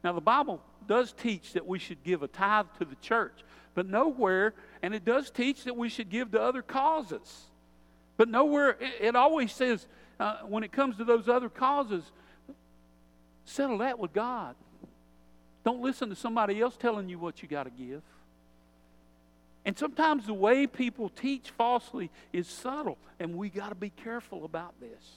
Now, 0.03 0.13
the 0.13 0.21
Bible 0.21 0.61
does 0.87 1.13
teach 1.13 1.53
that 1.53 1.67
we 1.67 1.79
should 1.79 2.03
give 2.03 2.23
a 2.23 2.29
tithe 2.29 2.67
to 2.79 2.85
the 2.85 2.97
church, 2.97 3.45
but 3.75 3.87
nowhere, 3.87 4.55
and 4.83 4.95
it 4.95 5.05
does 5.05 5.31
teach 5.31 5.65
that 5.65 5.77
we 5.77 5.89
should 5.89 6.11
give 6.11 6.33
to 6.33 6.41
other 6.41 6.63
causes. 6.63 7.47
But 8.17 8.29
nowhere, 8.29 8.71
it, 8.81 8.95
it 9.01 9.17
always 9.17 9.53
says, 9.53 9.87
uh, 10.19 10.39
when 10.47 10.65
it 10.65 10.73
comes 10.73 10.97
to 10.97 11.05
those 11.05 11.29
other 11.29 11.49
causes, 11.49 12.05
settle 13.45 13.79
that 13.79 13.99
with 13.99 14.13
God. 14.13 14.55
Don't 15.65 15.81
listen 15.81 16.09
to 16.09 16.17
somebody 16.17 16.61
else 16.61 16.77
telling 16.77 17.09
you 17.09 17.19
what 17.19 17.43
you 17.43 17.49
got 17.49 17.65
to 17.65 17.71
give. 17.71 18.03
And 19.65 19.79
sometimes 19.79 20.27
the 20.27 20.35
way 20.35 20.67
people 20.67 21.09
teach 21.09 21.51
falsely 21.51 22.11
is 22.33 22.49
subtle, 22.49 22.99
and 23.21 23.37
we 23.37 23.49
got 23.49 23.69
to 23.69 23.77
be 23.77 23.91
careful 23.91 24.45
about 24.45 24.75
this. 24.81 25.11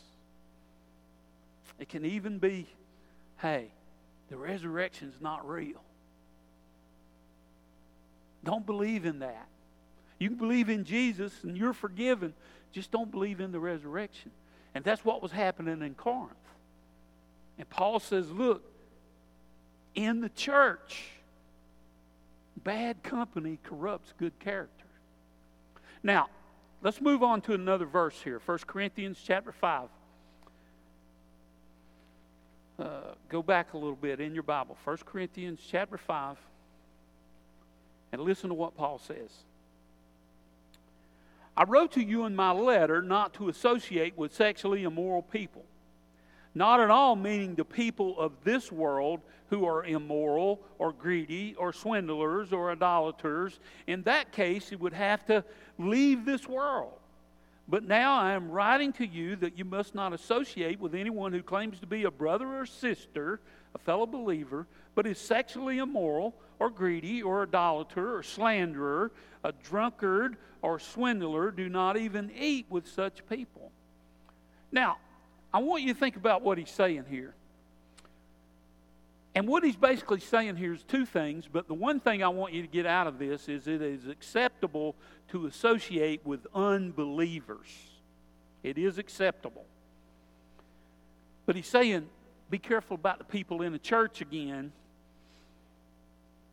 It 1.79 1.89
can 1.89 2.05
even 2.05 2.37
be, 2.37 2.67
hey, 3.37 3.71
the 4.29 4.37
resurrection 4.37 5.09
is 5.09 5.21
not 5.21 5.47
real. 5.47 5.81
Don't 8.43 8.65
believe 8.65 9.05
in 9.05 9.19
that. 9.19 9.47
You 10.19 10.29
can 10.29 10.37
believe 10.37 10.69
in 10.69 10.85
Jesus 10.85 11.33
and 11.43 11.57
you're 11.57 11.73
forgiven. 11.73 12.33
Just 12.71 12.91
don't 12.91 13.11
believe 13.11 13.39
in 13.39 13.51
the 13.51 13.59
resurrection. 13.59 14.31
And 14.73 14.83
that's 14.83 15.03
what 15.03 15.21
was 15.21 15.31
happening 15.31 15.81
in 15.81 15.95
Corinth. 15.95 16.31
And 17.57 17.69
Paul 17.69 17.99
says, 17.99 18.29
look, 18.31 18.63
in 19.95 20.21
the 20.21 20.29
church, 20.29 21.03
bad 22.63 23.01
company 23.03 23.59
corrupts 23.63 24.13
good 24.17 24.37
character. 24.39 24.85
Now, 26.03 26.27
let's 26.81 27.01
move 27.01 27.23
on 27.23 27.41
to 27.41 27.53
another 27.53 27.85
verse 27.85 28.21
here 28.23 28.41
1 28.45 28.57
Corinthians 28.67 29.19
chapter 29.25 29.51
5. 29.51 29.89
Uh, 32.77 33.13
go 33.29 33.41
back 33.41 33.73
a 33.73 33.77
little 33.77 33.95
bit 33.95 34.19
in 34.19 34.33
your 34.33 34.43
Bible. 34.43 34.77
1 34.83 34.97
Corinthians 35.05 35.59
chapter 35.69 35.97
5. 35.97 36.37
And 38.11 38.21
listen 38.21 38.49
to 38.49 38.53
what 38.53 38.75
Paul 38.75 38.99
says. 38.99 39.31
I 41.57 41.63
wrote 41.63 41.93
to 41.93 42.03
you 42.03 42.25
in 42.25 42.35
my 42.35 42.51
letter 42.51 43.01
not 43.01 43.33
to 43.35 43.47
associate 43.47 44.17
with 44.17 44.33
sexually 44.33 44.83
immoral 44.83 45.21
people. 45.21 45.63
Not 46.53 46.79
at 46.79 46.89
all 46.89 47.15
meaning 47.15 47.55
the 47.55 47.65
people 47.65 48.19
of 48.19 48.31
this 48.43 48.71
world 48.71 49.21
who 49.49 49.65
are 49.65 49.85
immoral 49.85 50.61
or 50.77 50.91
greedy 50.91 51.55
or 51.57 51.71
swindlers 51.71 52.51
or 52.51 52.71
idolaters. 52.71 53.59
In 53.87 54.03
that 54.03 54.31
case, 54.31 54.71
you 54.71 54.77
would 54.79 54.93
have 54.93 55.25
to 55.25 55.43
leave 55.77 56.25
this 56.25 56.47
world. 56.47 56.93
But 57.67 57.83
now 57.83 58.19
I 58.19 58.33
am 58.33 58.51
writing 58.51 58.93
to 58.93 59.05
you 59.05 59.35
that 59.37 59.57
you 59.57 59.65
must 59.65 59.95
not 59.95 60.13
associate 60.13 60.79
with 60.79 60.93
anyone 60.93 61.33
who 61.33 61.41
claims 61.41 61.79
to 61.79 61.87
be 61.87 62.03
a 62.03 62.11
brother 62.11 62.59
or 62.59 62.65
sister, 62.65 63.39
a 63.73 63.79
fellow 63.79 64.05
believer, 64.05 64.67
but 64.93 65.07
is 65.07 65.17
sexually 65.17 65.79
immoral 65.79 66.35
or 66.59 66.69
greedy 66.69 67.23
or 67.23 67.43
idolater 67.43 68.15
or 68.15 68.21
slanderer, 68.21 69.11
a 69.43 69.51
drunkard 69.51 70.37
or 70.61 70.79
swindler. 70.79 71.49
Do 71.51 71.67
not 71.67 71.97
even 71.97 72.31
eat 72.37 72.67
with 72.69 72.87
such 72.87 73.27
people. 73.27 73.71
Now, 74.71 74.97
I 75.53 75.59
want 75.59 75.83
you 75.83 75.93
to 75.93 75.99
think 75.99 76.17
about 76.17 76.43
what 76.43 76.57
he's 76.57 76.69
saying 76.69 77.05
here. 77.09 77.33
And 79.35 79.49
what 79.49 79.65
he's 79.65 79.75
basically 79.75 80.21
saying 80.21 80.55
here 80.55 80.73
is 80.73 80.81
two 80.83 81.05
things, 81.05 81.45
but 81.51 81.67
the 81.67 81.73
one 81.73 81.99
thing 81.99 82.23
I 82.23 82.29
want 82.29 82.53
you 82.53 82.61
to 82.61 82.67
get 82.69 82.85
out 82.85 83.05
of 83.05 83.19
this 83.19 83.49
is 83.49 83.67
it 83.67 83.81
is 83.81 84.07
acceptable 84.07 84.95
to 85.29 85.45
associate 85.45 86.21
with 86.25 86.47
unbelievers. 86.55 87.67
It 88.63 88.77
is 88.77 88.97
acceptable. 88.97 89.65
But 91.45 91.57
he's 91.57 91.67
saying, 91.67 92.07
be 92.49 92.57
careful 92.57 92.95
about 92.95 93.17
the 93.17 93.25
people 93.25 93.61
in 93.61 93.73
the 93.73 93.79
church 93.79 94.21
again. 94.21 94.71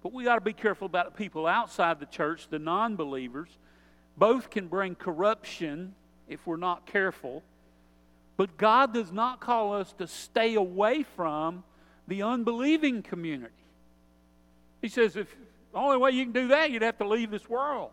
But 0.02 0.12
we 0.12 0.24
got 0.24 0.34
to 0.34 0.40
be 0.40 0.52
careful 0.52 0.86
about 0.86 1.06
the 1.06 1.16
people 1.16 1.46
outside 1.46 2.00
the 2.00 2.06
church, 2.06 2.48
the 2.48 2.58
non 2.58 2.96
believers. 2.96 3.48
Both 4.16 4.50
can 4.50 4.66
bring 4.66 4.96
corruption 4.96 5.94
if 6.28 6.44
we're 6.48 6.56
not 6.56 6.86
careful. 6.86 7.44
But 8.36 8.56
God 8.56 8.92
does 8.92 9.12
not 9.12 9.38
call 9.38 9.72
us 9.74 9.92
to 9.98 10.08
stay 10.08 10.56
away 10.56 11.04
from 11.04 11.62
the 12.08 12.22
unbelieving 12.22 13.02
community. 13.02 13.52
He 14.80 14.88
says, 14.88 15.16
if 15.16 15.34
the 15.72 15.78
only 15.78 15.96
way 15.96 16.10
you 16.10 16.24
can 16.24 16.32
do 16.32 16.48
that, 16.48 16.70
you'd 16.70 16.82
have 16.82 16.98
to 16.98 17.08
leave 17.08 17.30
this 17.30 17.48
world. 17.48 17.90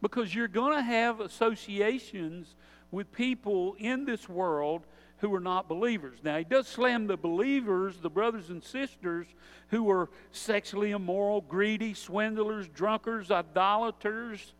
Because 0.00 0.34
you're 0.34 0.48
going 0.48 0.74
to 0.74 0.82
have 0.82 1.20
associations 1.20 2.54
with 2.90 3.10
people 3.12 3.74
in 3.78 4.04
this 4.04 4.28
world 4.28 4.82
who 5.18 5.32
are 5.34 5.40
not 5.40 5.68
believers. 5.68 6.18
Now, 6.24 6.38
he 6.38 6.44
does 6.44 6.66
slam 6.66 7.06
the 7.06 7.16
believers, 7.16 7.98
the 8.00 8.10
brothers 8.10 8.50
and 8.50 8.62
sisters 8.62 9.26
who 9.68 9.88
are 9.90 10.10
sexually 10.32 10.90
immoral, 10.90 11.40
greedy, 11.40 11.94
swindlers, 11.94 12.68
drunkards, 12.68 13.30
idolaters. 13.30 14.52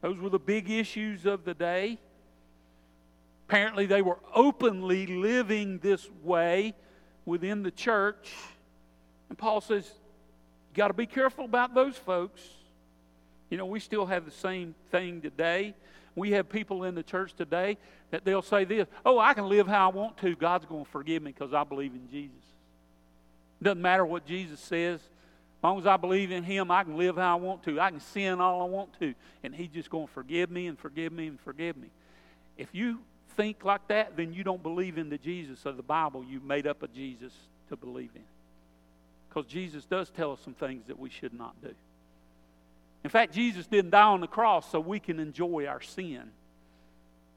Those 0.00 0.18
were 0.18 0.28
the 0.28 0.38
big 0.38 0.70
issues 0.70 1.24
of 1.24 1.44
the 1.44 1.54
day. 1.54 1.98
Apparently, 3.48 3.86
they 3.86 4.02
were 4.02 4.18
openly 4.34 5.06
living 5.06 5.78
this 5.78 6.08
way 6.22 6.74
within 7.28 7.62
the 7.62 7.70
church. 7.70 8.32
And 9.28 9.36
Paul 9.36 9.60
says, 9.60 9.84
you 9.86 10.76
got 10.76 10.88
to 10.88 10.94
be 10.94 11.06
careful 11.06 11.44
about 11.44 11.74
those 11.74 11.96
folks. 11.96 12.40
You 13.50 13.58
know, 13.58 13.66
we 13.66 13.80
still 13.80 14.06
have 14.06 14.24
the 14.24 14.30
same 14.30 14.74
thing 14.90 15.20
today. 15.20 15.74
We 16.14 16.32
have 16.32 16.48
people 16.48 16.84
in 16.84 16.94
the 16.94 17.02
church 17.02 17.34
today 17.34 17.76
that 18.10 18.24
they'll 18.24 18.42
say 18.42 18.64
this 18.64 18.88
Oh, 19.04 19.18
I 19.18 19.34
can 19.34 19.48
live 19.48 19.68
how 19.68 19.90
I 19.90 19.92
want 19.92 20.16
to. 20.18 20.34
God's 20.34 20.64
going 20.64 20.84
to 20.84 20.90
forgive 20.90 21.22
me 21.22 21.32
because 21.32 21.52
I 21.52 21.64
believe 21.64 21.92
in 21.92 22.10
Jesus. 22.10 22.34
Doesn't 23.62 23.82
matter 23.82 24.06
what 24.06 24.26
Jesus 24.26 24.58
says. 24.60 25.00
As 25.00 25.64
long 25.64 25.78
as 25.78 25.86
I 25.86 25.96
believe 25.96 26.30
in 26.30 26.44
Him, 26.44 26.70
I 26.70 26.84
can 26.84 26.96
live 26.96 27.16
how 27.16 27.36
I 27.36 27.40
want 27.40 27.62
to. 27.64 27.80
I 27.80 27.90
can 27.90 28.00
sin 28.00 28.40
all 28.40 28.62
I 28.62 28.66
want 28.66 28.98
to. 29.00 29.14
And 29.42 29.54
He's 29.54 29.70
just 29.70 29.90
going 29.90 30.06
to 30.06 30.12
forgive 30.12 30.50
me 30.50 30.66
and 30.66 30.78
forgive 30.78 31.12
me 31.12 31.26
and 31.26 31.40
forgive 31.40 31.76
me. 31.76 31.88
If 32.56 32.68
you 32.72 33.00
think 33.38 33.64
like 33.64 33.86
that, 33.86 34.16
then 34.16 34.32
you 34.32 34.42
don't 34.42 34.62
believe 34.64 34.98
in 34.98 35.08
the 35.10 35.16
Jesus 35.16 35.64
of 35.64 35.76
the 35.76 35.82
Bible. 35.82 36.24
You 36.28 36.40
made 36.40 36.66
up 36.66 36.82
a 36.82 36.88
Jesus 36.88 37.32
to 37.68 37.76
believe 37.76 38.10
in. 38.16 38.24
Because 39.28 39.46
Jesus 39.46 39.84
does 39.84 40.10
tell 40.10 40.32
us 40.32 40.40
some 40.42 40.54
things 40.54 40.88
that 40.88 40.98
we 40.98 41.08
should 41.08 41.32
not 41.32 41.54
do. 41.62 41.72
In 43.04 43.10
fact, 43.10 43.32
Jesus 43.32 43.68
didn't 43.68 43.92
die 43.92 44.02
on 44.02 44.20
the 44.20 44.26
cross 44.26 44.68
so 44.68 44.80
we 44.80 44.98
can 44.98 45.20
enjoy 45.20 45.66
our 45.66 45.80
sin. 45.80 46.32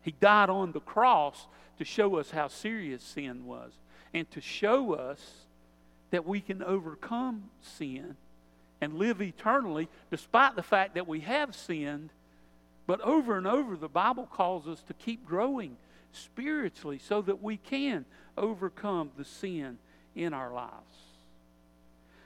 He 0.01 0.11
died 0.19 0.49
on 0.49 0.71
the 0.71 0.79
cross 0.79 1.45
to 1.77 1.85
show 1.85 2.15
us 2.15 2.31
how 2.31 2.47
serious 2.47 3.03
sin 3.03 3.45
was 3.45 3.71
and 4.11 4.29
to 4.31 4.41
show 4.41 4.95
us 4.95 5.21
that 6.09 6.25
we 6.25 6.41
can 6.41 6.63
overcome 6.63 7.43
sin 7.61 8.15
and 8.81 8.95
live 8.95 9.21
eternally 9.21 9.87
despite 10.09 10.55
the 10.55 10.63
fact 10.63 10.95
that 10.95 11.07
we 11.07 11.19
have 11.19 11.53
sinned. 11.53 12.09
But 12.87 13.01
over 13.01 13.37
and 13.37 13.45
over, 13.45 13.75
the 13.75 13.87
Bible 13.87 14.25
calls 14.25 14.67
us 14.67 14.81
to 14.87 14.95
keep 14.95 15.27
growing 15.27 15.77
spiritually 16.13 16.99
so 16.99 17.21
that 17.21 17.41
we 17.41 17.57
can 17.57 18.05
overcome 18.37 19.11
the 19.17 19.25
sin 19.25 19.77
in 20.15 20.33
our 20.33 20.53
lives. 20.53 20.71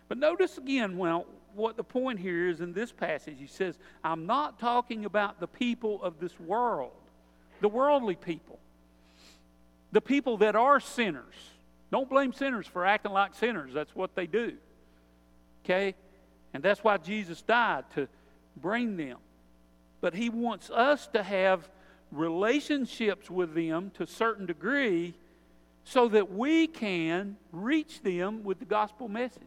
But 0.07 0.17
notice 0.17 0.57
again, 0.57 0.97
well, 0.97 1.25
what 1.55 1.77
the 1.77 1.83
point 1.83 2.19
here 2.19 2.49
is 2.49 2.61
in 2.61 2.73
this 2.73 2.91
passage. 2.91 3.37
He 3.39 3.47
says, 3.47 3.77
I'm 4.03 4.25
not 4.25 4.59
talking 4.59 5.05
about 5.05 5.39
the 5.39 5.47
people 5.47 6.03
of 6.03 6.19
this 6.19 6.37
world, 6.39 6.91
the 7.61 7.69
worldly 7.69 8.15
people, 8.15 8.59
the 9.91 10.01
people 10.01 10.37
that 10.37 10.55
are 10.55 10.79
sinners. 10.79 11.33
Don't 11.91 12.09
blame 12.09 12.33
sinners 12.33 12.67
for 12.67 12.85
acting 12.85 13.13
like 13.13 13.33
sinners. 13.35 13.73
That's 13.73 13.95
what 13.95 14.15
they 14.15 14.27
do. 14.27 14.53
Okay? 15.63 15.95
And 16.53 16.61
that's 16.61 16.83
why 16.83 16.97
Jesus 16.97 17.41
died, 17.41 17.85
to 17.95 18.07
bring 18.57 18.97
them. 18.97 19.17
But 20.01 20.13
he 20.13 20.29
wants 20.29 20.69
us 20.69 21.07
to 21.07 21.23
have 21.23 21.67
relationships 22.11 23.29
with 23.29 23.53
them 23.53 23.91
to 23.95 24.03
a 24.03 24.07
certain 24.07 24.45
degree 24.45 25.13
so 25.83 26.07
that 26.09 26.31
we 26.31 26.67
can 26.67 27.37
reach 27.51 28.01
them 28.01 28.43
with 28.43 28.59
the 28.59 28.65
gospel 28.65 29.07
message. 29.07 29.41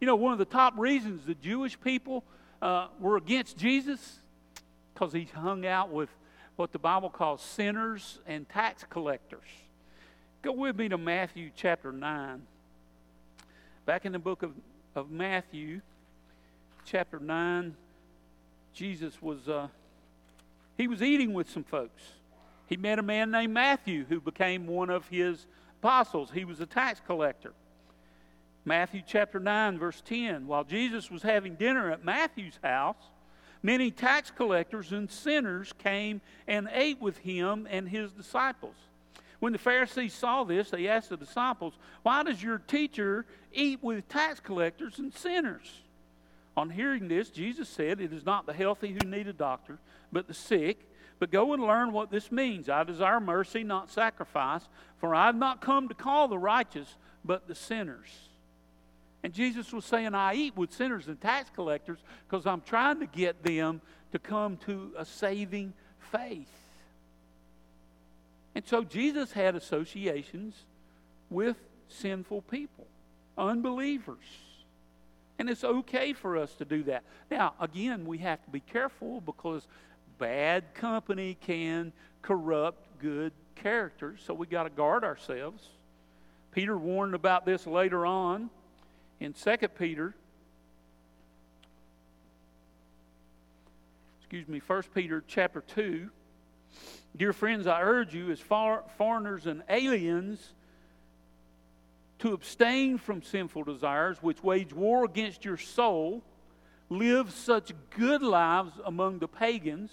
You 0.00 0.06
know, 0.06 0.16
one 0.16 0.32
of 0.32 0.38
the 0.38 0.44
top 0.44 0.74
reasons 0.78 1.24
the 1.26 1.34
Jewish 1.34 1.78
people 1.80 2.24
uh, 2.62 2.88
were 2.98 3.16
against 3.16 3.56
Jesus 3.56 4.18
because 4.92 5.12
he 5.12 5.24
hung 5.24 5.66
out 5.66 5.90
with 5.90 6.08
what 6.56 6.72
the 6.72 6.78
Bible 6.78 7.10
calls 7.10 7.42
sinners 7.42 8.18
and 8.26 8.48
tax 8.48 8.84
collectors. 8.88 9.48
Go 10.42 10.52
with 10.52 10.78
me 10.78 10.88
to 10.88 10.96
Matthew 10.96 11.50
chapter 11.54 11.92
9. 11.92 12.42
Back 13.84 14.06
in 14.06 14.12
the 14.12 14.18
book 14.18 14.42
of, 14.42 14.52
of 14.94 15.10
Matthew, 15.10 15.80
chapter 16.84 17.18
9, 17.18 17.76
Jesus 18.72 19.20
was 19.20 19.48
uh, 19.48 19.68
he 20.76 20.88
was 20.88 21.02
eating 21.02 21.32
with 21.32 21.50
some 21.50 21.64
folks. 21.64 22.02
He 22.66 22.76
met 22.76 22.98
a 22.98 23.02
man 23.02 23.30
named 23.30 23.54
Matthew 23.54 24.04
who 24.08 24.20
became 24.20 24.66
one 24.66 24.90
of 24.90 25.08
his 25.08 25.46
apostles. 25.80 26.30
He 26.32 26.44
was 26.44 26.60
a 26.60 26.66
tax 26.66 27.00
collector. 27.06 27.52
Matthew 28.64 29.02
chapter 29.06 29.38
9, 29.38 29.78
verse 29.78 30.02
10. 30.04 30.46
While 30.46 30.64
Jesus 30.64 31.10
was 31.10 31.22
having 31.22 31.54
dinner 31.54 31.92
at 31.92 32.04
Matthew's 32.04 32.58
house, 32.62 33.10
many 33.62 33.92
tax 33.92 34.32
collectors 34.32 34.92
and 34.92 35.08
sinners 35.08 35.72
came 35.78 36.20
and 36.48 36.68
ate 36.72 37.00
with 37.00 37.18
him 37.18 37.68
and 37.70 37.88
his 37.88 38.10
disciples. 38.10 38.74
When 39.38 39.52
the 39.52 39.58
Pharisees 39.58 40.14
saw 40.14 40.44
this, 40.44 40.70
they 40.70 40.88
asked 40.88 41.10
the 41.10 41.16
disciples, 41.16 41.74
Why 42.02 42.24
does 42.24 42.42
your 42.42 42.58
teacher 42.58 43.26
eat 43.52 43.82
with 43.82 44.08
tax 44.08 44.40
collectors 44.40 44.98
and 44.98 45.14
sinners? 45.14 45.82
On 46.56 46.70
hearing 46.70 47.08
this, 47.08 47.30
Jesus 47.30 47.68
said, 47.68 48.00
It 48.00 48.12
is 48.12 48.24
not 48.24 48.46
the 48.46 48.52
healthy 48.52 48.92
who 48.92 49.08
need 49.08 49.28
a 49.28 49.32
doctor, 49.32 49.78
but 50.10 50.26
the 50.26 50.34
sick. 50.34 50.78
But 51.18 51.30
go 51.30 51.54
and 51.54 51.62
learn 51.62 51.92
what 51.92 52.10
this 52.10 52.30
means. 52.30 52.68
I 52.68 52.84
desire 52.84 53.20
mercy, 53.20 53.62
not 53.62 53.90
sacrifice, 53.90 54.68
for 54.98 55.14
I 55.14 55.26
have 55.26 55.36
not 55.36 55.62
come 55.62 55.88
to 55.88 55.94
call 55.94 56.28
the 56.28 56.38
righteous, 56.38 56.94
but 57.24 57.48
the 57.48 57.54
sinners. 57.54 58.08
And 59.22 59.32
Jesus 59.32 59.72
was 59.72 59.84
saying, 59.84 60.14
I 60.14 60.34
eat 60.34 60.56
with 60.56 60.72
sinners 60.72 61.08
and 61.08 61.20
tax 61.20 61.50
collectors 61.54 61.98
because 62.28 62.46
I'm 62.46 62.60
trying 62.60 63.00
to 63.00 63.06
get 63.06 63.42
them 63.42 63.80
to 64.12 64.18
come 64.18 64.56
to 64.58 64.92
a 64.96 65.04
saving 65.04 65.72
faith. 66.12 66.50
And 68.54 68.66
so 68.66 68.84
Jesus 68.84 69.32
had 69.32 69.56
associations 69.56 70.54
with 71.30 71.56
sinful 71.88 72.42
people, 72.42 72.86
unbelievers. 73.36 74.24
And 75.38 75.50
it's 75.50 75.64
okay 75.64 76.12
for 76.12 76.36
us 76.36 76.54
to 76.54 76.64
do 76.64 76.82
that. 76.84 77.04
Now, 77.30 77.54
again, 77.60 78.06
we 78.06 78.18
have 78.18 78.42
to 78.44 78.50
be 78.50 78.60
careful 78.60 79.20
because 79.20 79.66
bad 80.18 80.74
company 80.74 81.36
can 81.40 81.92
corrupt 82.22 82.98
good 83.00 83.32
character, 83.54 84.16
so 84.24 84.32
we 84.34 84.46
got 84.46 84.64
to 84.64 84.70
guard 84.70 85.04
ourselves. 85.04 85.68
Peter 86.52 86.76
warned 86.76 87.14
about 87.14 87.44
this 87.44 87.66
later 87.66 88.06
on 88.06 88.48
in 89.20 89.34
2 89.34 89.56
Peter. 89.78 90.14
Excuse 94.20 94.48
me, 94.48 94.60
1 94.66 94.82
Peter 94.94 95.22
chapter 95.28 95.60
2. 95.60 96.08
Dear 97.16 97.32
friends, 97.32 97.66
I 97.66 97.82
urge 97.82 98.14
you, 98.14 98.30
as 98.30 98.40
far, 98.40 98.84
foreigners 98.98 99.46
and 99.46 99.62
aliens, 99.68 100.52
to 102.20 102.32
abstain 102.32 102.98
from 102.98 103.22
sinful 103.22 103.64
desires 103.64 104.18
which 104.22 104.42
wage 104.42 104.72
war 104.72 105.04
against 105.04 105.44
your 105.44 105.56
soul. 105.56 106.22
Live 106.88 107.32
such 107.32 107.72
good 107.90 108.22
lives 108.22 108.72
among 108.84 109.18
the 109.18 109.28
pagans 109.28 109.90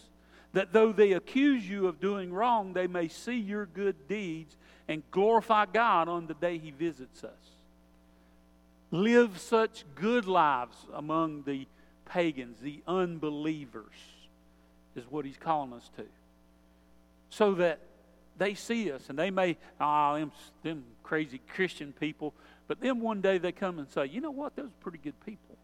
that 0.53 0.71
though 0.71 0.91
they 0.91 1.13
accuse 1.13 1.67
you 1.67 1.87
of 1.87 1.99
doing 1.99 2.31
wrong, 2.31 2.73
they 2.73 2.87
may 2.87 3.07
see 3.07 3.37
your 3.37 3.65
good 3.65 4.07
deeds 4.07 4.55
and 4.87 5.03
glorify 5.11 5.65
God 5.65 6.07
on 6.07 6.27
the 6.27 6.35
day 6.35 6.57
He 6.57 6.71
visits 6.71 7.23
us. 7.23 7.31
Live 8.91 9.39
such 9.39 9.83
good 9.95 10.27
lives 10.27 10.77
among 10.93 11.43
the 11.43 11.65
pagans, 12.05 12.59
the 12.61 12.81
unbelievers, 12.87 13.95
is 14.95 15.03
what 15.09 15.25
He's 15.25 15.37
calling 15.37 15.73
us 15.73 15.89
to. 15.97 16.05
So 17.31 17.55
that 17.55 17.79
they 18.37 18.53
see 18.53 18.91
us 18.91 19.09
and 19.09 19.17
they 19.17 19.31
may, 19.31 19.57
ah, 19.79 20.13
oh, 20.13 20.19
them, 20.19 20.31
them 20.63 20.83
crazy 21.03 21.41
Christian 21.53 21.93
people, 21.99 22.33
but 22.67 22.79
then 22.79 22.99
one 22.99 23.21
day 23.21 23.37
they 23.37 23.51
come 23.51 23.79
and 23.79 23.89
say, 23.89 24.05
you 24.05 24.21
know 24.21 24.31
what, 24.31 24.55
those 24.55 24.67
are 24.67 24.81
pretty 24.81 24.97
good 24.97 25.19
people. 25.25 25.57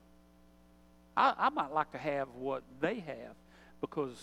I, 1.15 1.33
I 1.37 1.49
might 1.49 1.73
like 1.73 1.91
to 1.91 1.97
have 1.97 2.27
what 2.35 2.63
they 2.81 2.99
have 2.99 3.35
because 3.81 4.15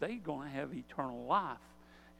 they're 0.00 0.16
going 0.16 0.48
to 0.48 0.54
have 0.54 0.74
eternal 0.74 1.24
life 1.24 1.56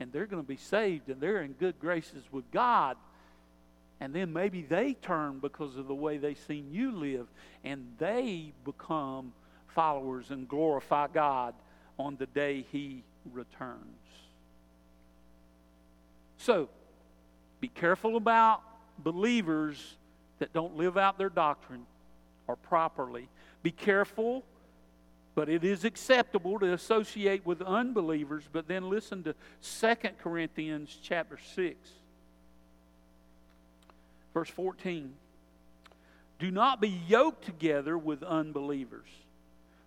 and 0.00 0.12
they're 0.12 0.26
going 0.26 0.42
to 0.42 0.48
be 0.48 0.56
saved 0.56 1.08
and 1.08 1.20
they're 1.20 1.42
in 1.42 1.52
good 1.52 1.78
graces 1.80 2.24
with 2.30 2.50
God. 2.50 2.96
And 4.00 4.14
then 4.14 4.32
maybe 4.32 4.62
they 4.62 4.94
turn 4.94 5.40
because 5.40 5.76
of 5.76 5.88
the 5.88 5.94
way 5.94 6.18
they've 6.18 6.38
seen 6.46 6.68
you 6.70 6.92
live 6.92 7.26
and 7.64 7.84
they 7.98 8.52
become 8.64 9.32
followers 9.68 10.30
and 10.30 10.48
glorify 10.48 11.08
God 11.08 11.54
on 11.98 12.16
the 12.16 12.26
day 12.26 12.64
He 12.70 13.02
returns. 13.32 13.97
So, 16.38 16.68
be 17.60 17.68
careful 17.68 18.16
about 18.16 18.62
believers 18.98 19.96
that 20.38 20.52
don't 20.52 20.76
live 20.76 20.96
out 20.96 21.18
their 21.18 21.28
doctrine 21.28 21.84
or 22.46 22.56
properly. 22.56 23.28
Be 23.62 23.70
careful, 23.72 24.44
but 25.34 25.48
it 25.48 25.64
is 25.64 25.84
acceptable 25.84 26.58
to 26.60 26.72
associate 26.72 27.44
with 27.44 27.60
unbelievers. 27.60 28.44
But 28.50 28.68
then 28.68 28.88
listen 28.88 29.24
to 29.24 29.34
2 29.62 29.94
Corinthians 30.22 30.96
chapter 31.02 31.38
6, 31.54 31.76
verse 34.32 34.50
14. 34.50 35.12
Do 36.38 36.50
not 36.52 36.80
be 36.80 37.00
yoked 37.08 37.44
together 37.44 37.98
with 37.98 38.22
unbelievers. 38.22 39.08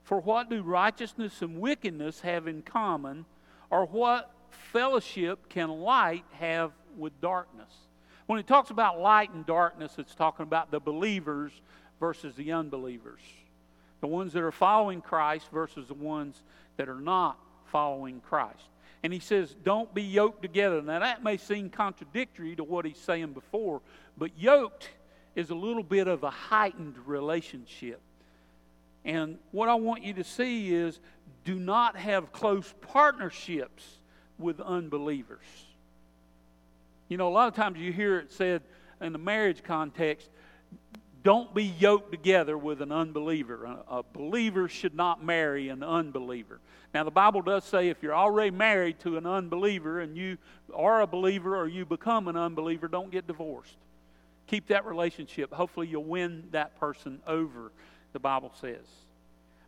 For 0.04 0.20
what 0.20 0.50
do 0.50 0.62
righteousness 0.62 1.42
and 1.42 1.62
wickedness 1.62 2.20
have 2.22 2.48
in 2.48 2.62
common, 2.62 3.26
or 3.70 3.86
what 3.86 4.30
fellowship 4.54 5.50
can 5.50 5.70
light 5.70 6.26
have 6.34 6.72
with 6.98 7.20
darkness? 7.22 7.72
When 8.28 8.40
it 8.40 8.48
talks 8.48 8.70
about 8.70 9.00
light 9.00 9.32
and 9.34 9.46
darkness, 9.46 9.96
it's 9.98 10.16
talking 10.16 10.44
about 10.44 10.72
the 10.72 10.80
believers 10.80 11.52
versus 12.00 12.36
the 12.36 12.52
unbelievers. 12.52 13.22
The 14.00 14.08
ones 14.08 14.34
that 14.34 14.44
are 14.44 14.52
following 14.52 15.02
Christ 15.02 15.48
versus 15.52 15.88
the 15.88 15.94
ones 15.94 16.42
that 16.78 16.90
are 16.90 17.00
not 17.00 17.38
following 17.66 18.22
Christ. 18.22 18.64
And 19.04 19.12
he 19.12 19.20
says, 19.20 19.56
don't 19.64 19.94
be 19.94 20.04
yoked 20.04 20.42
together. 20.42 20.82
Now, 20.82 21.00
that 21.00 21.24
may 21.24 21.38
seem 21.38 21.70
contradictory 21.70 22.56
to 22.56 22.64
what 22.64 22.86
he's 22.86 22.98
saying 22.98 23.34
before, 23.34 23.82
but 24.18 24.32
yoked 24.38 24.90
is 25.36 25.50
a 25.50 25.56
little 25.56 25.84
bit 25.84 26.08
of 26.08 26.24
a 26.24 26.30
heightened 26.30 26.96
relationship. 27.06 28.00
And 29.04 29.40
what 29.52 29.70
I 29.70 29.76
want 29.76 30.04
you 30.04 30.14
to 30.14 30.24
see 30.24 30.74
is 30.74 31.00
do 31.44 31.56
not 31.56 31.96
have 31.96 32.32
close 32.32 32.74
partnerships 32.82 33.98
with 34.41 34.60
unbelievers. 34.60 35.45
You 37.10 37.17
know, 37.17 37.27
a 37.27 37.34
lot 37.34 37.47
of 37.47 37.56
times 37.56 37.77
you 37.77 37.91
hear 37.91 38.19
it 38.19 38.32
said 38.32 38.62
in 39.01 39.13
the 39.13 39.19
marriage 39.19 39.63
context, 39.63 40.30
don't 41.23 41.54
be 41.54 41.65
yoked 41.65 42.12
together 42.12 42.58
with 42.58 42.82
an 42.82 42.91
unbeliever. 42.91 43.77
A, 43.89 44.01
believer 44.01 44.67
should 44.67 44.95
not 44.95 45.23
marry 45.23 45.69
an 45.69 45.84
unbeliever. 45.84 46.60
Now, 46.93 47.04
the 47.04 47.12
Bible 47.12 47.41
does 47.41 47.63
say 47.63 47.89
if 47.89 48.01
you're 48.01 48.15
already 48.15 48.51
married 48.51 48.99
to 48.99 49.17
an 49.17 49.25
unbeliever 49.25 49.99
and 49.99 50.17
you 50.17 50.38
are 50.73 51.01
a 51.01 51.08
believer 51.08 51.56
or 51.56 51.67
you 51.67 51.86
become 51.86 52.27
an 52.27 52.36
unbeliever, 52.36 52.88
don't 52.88 53.12
get 53.12 53.27
divorced. 53.27 53.77
Keep 54.47 54.67
that 54.67 54.86
relationship. 54.86 55.54
Hopefully, 55.54 55.88
you'll 55.88 56.04
win 56.04 56.45
that 56.51 56.77
person 56.80 57.19
over, 57.27 57.71
the 58.13 58.19
Bible 58.19 58.51
says. 58.60 58.86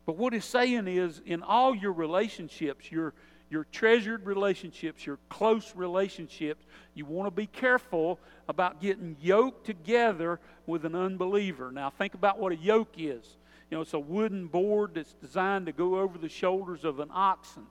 But 0.06 0.18
what 0.18 0.34
it's 0.34 0.46
saying 0.46 0.88
is, 0.88 1.22
in 1.26 1.44
all 1.44 1.74
your 1.76 1.94
relationships, 1.94 2.92
your 2.92 3.14
your 3.54 3.66
treasured 3.66 4.26
relationships, 4.26 5.06
your 5.06 5.20
close 5.30 5.74
relationships, 5.76 6.66
you 6.96 7.06
want 7.06 7.28
to 7.28 7.32
be 7.32 7.46
careful 7.46 8.20
about 8.50 8.82
getting 8.82 9.16
yoked 9.22 9.64
together 9.64 10.40
with 10.66 10.86
an 10.86 10.96
unbeliever. 10.96 11.72
Now, 11.72 11.92
think 11.92 12.16
about 12.16 12.40
what 12.40 12.52
a 12.52 12.56
yoke 12.56 12.96
is. 12.98 13.38
You 13.70 13.78
know, 13.78 13.82
it's 13.82 13.94
a 13.94 14.00
wooden 14.00 14.48
board 14.48 14.96
that's 14.96 15.14
designed 15.14 15.68
to 15.68 15.72
go 15.72 16.00
over 16.00 16.18
the 16.18 16.30
shoulders 16.30 16.84
of 16.84 17.00
an 17.00 17.10
oxen. 17.14 17.68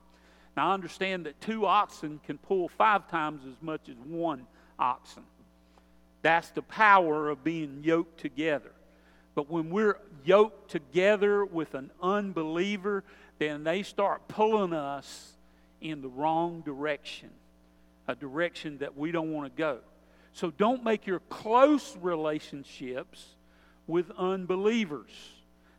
Now, 0.55 0.71
I 0.71 0.73
understand 0.73 1.25
that 1.25 1.41
two 1.41 1.65
oxen 1.65 2.21
can 2.25 2.37
pull 2.37 2.69
five 2.69 3.09
times 3.09 3.41
as 3.45 3.61
much 3.61 3.89
as 3.89 3.97
one 3.97 4.47
oxen. 4.79 5.23
That's 6.21 6.49
the 6.51 6.61
power 6.61 7.29
of 7.29 7.43
being 7.43 7.81
yoked 7.83 8.21
together. 8.21 8.71
But 9.35 9.49
when 9.49 9.69
we're 9.69 9.99
yoked 10.23 10.71
together 10.71 11.43
with 11.43 11.73
an 11.73 11.91
unbeliever, 12.01 13.03
then 13.37 13.65
they 13.65 13.83
start 13.83 14.29
pulling 14.29 14.71
us 14.71 15.32
in 15.83 16.01
the 16.01 16.07
wrong 16.07 16.61
direction, 16.61 17.29
a 18.07 18.15
direction 18.15 18.77
that 18.79 18.97
we 18.97 19.11
don't 19.11 19.31
want 19.31 19.53
to 19.53 19.57
go. 19.57 19.79
So 20.31 20.49
don't 20.49 20.83
make 20.83 21.05
your 21.05 21.19
close 21.29 21.95
relationships 22.01 23.23
with 23.85 24.09
unbelievers. 24.17 25.11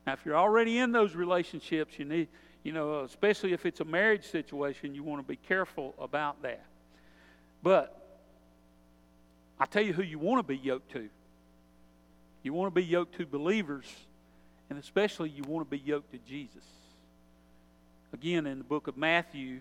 Now, 0.07 0.13
if 0.13 0.25
you're 0.25 0.37
already 0.37 0.79
in 0.79 0.93
those 0.93 1.15
relationships, 1.15 1.99
you 1.99 2.05
need, 2.05 2.29
you 2.63 2.73
know, 2.73 3.01
especially 3.01 3.53
if 3.53 3.67
it's 3.67 3.81
a 3.81 3.85
marriage 3.85 4.25
situation, 4.25 4.95
you 4.95 5.03
want 5.03 5.23
to 5.23 5.27
be 5.27 5.37
careful 5.37 5.95
about 5.99 6.43
that. 6.43 6.65
But 7.63 8.01
I 9.59 9.65
tell 9.65 9.83
you 9.83 9.95
who 9.95 10.03
you 10.03 10.19
want 10.19 10.39
to 10.39 10.47
be 10.47 10.59
yoked 10.59 10.93
to. 10.93 11.09
You 12.43 12.53
want 12.53 12.75
to 12.75 12.81
be 12.81 12.87
yoked 12.87 13.17
to 13.17 13.27
believers, 13.27 13.87
and 14.69 14.79
especially 14.79 15.31
you 15.31 15.43
want 15.45 15.67
to 15.67 15.71
be 15.71 15.83
yoked 15.83 16.13
to 16.13 16.19
Jesus. 16.29 16.65
Again, 18.13 18.47
in 18.47 18.59
the 18.59 18.65
book 18.65 18.87
of 18.87 18.99
Matthew, 18.99 19.61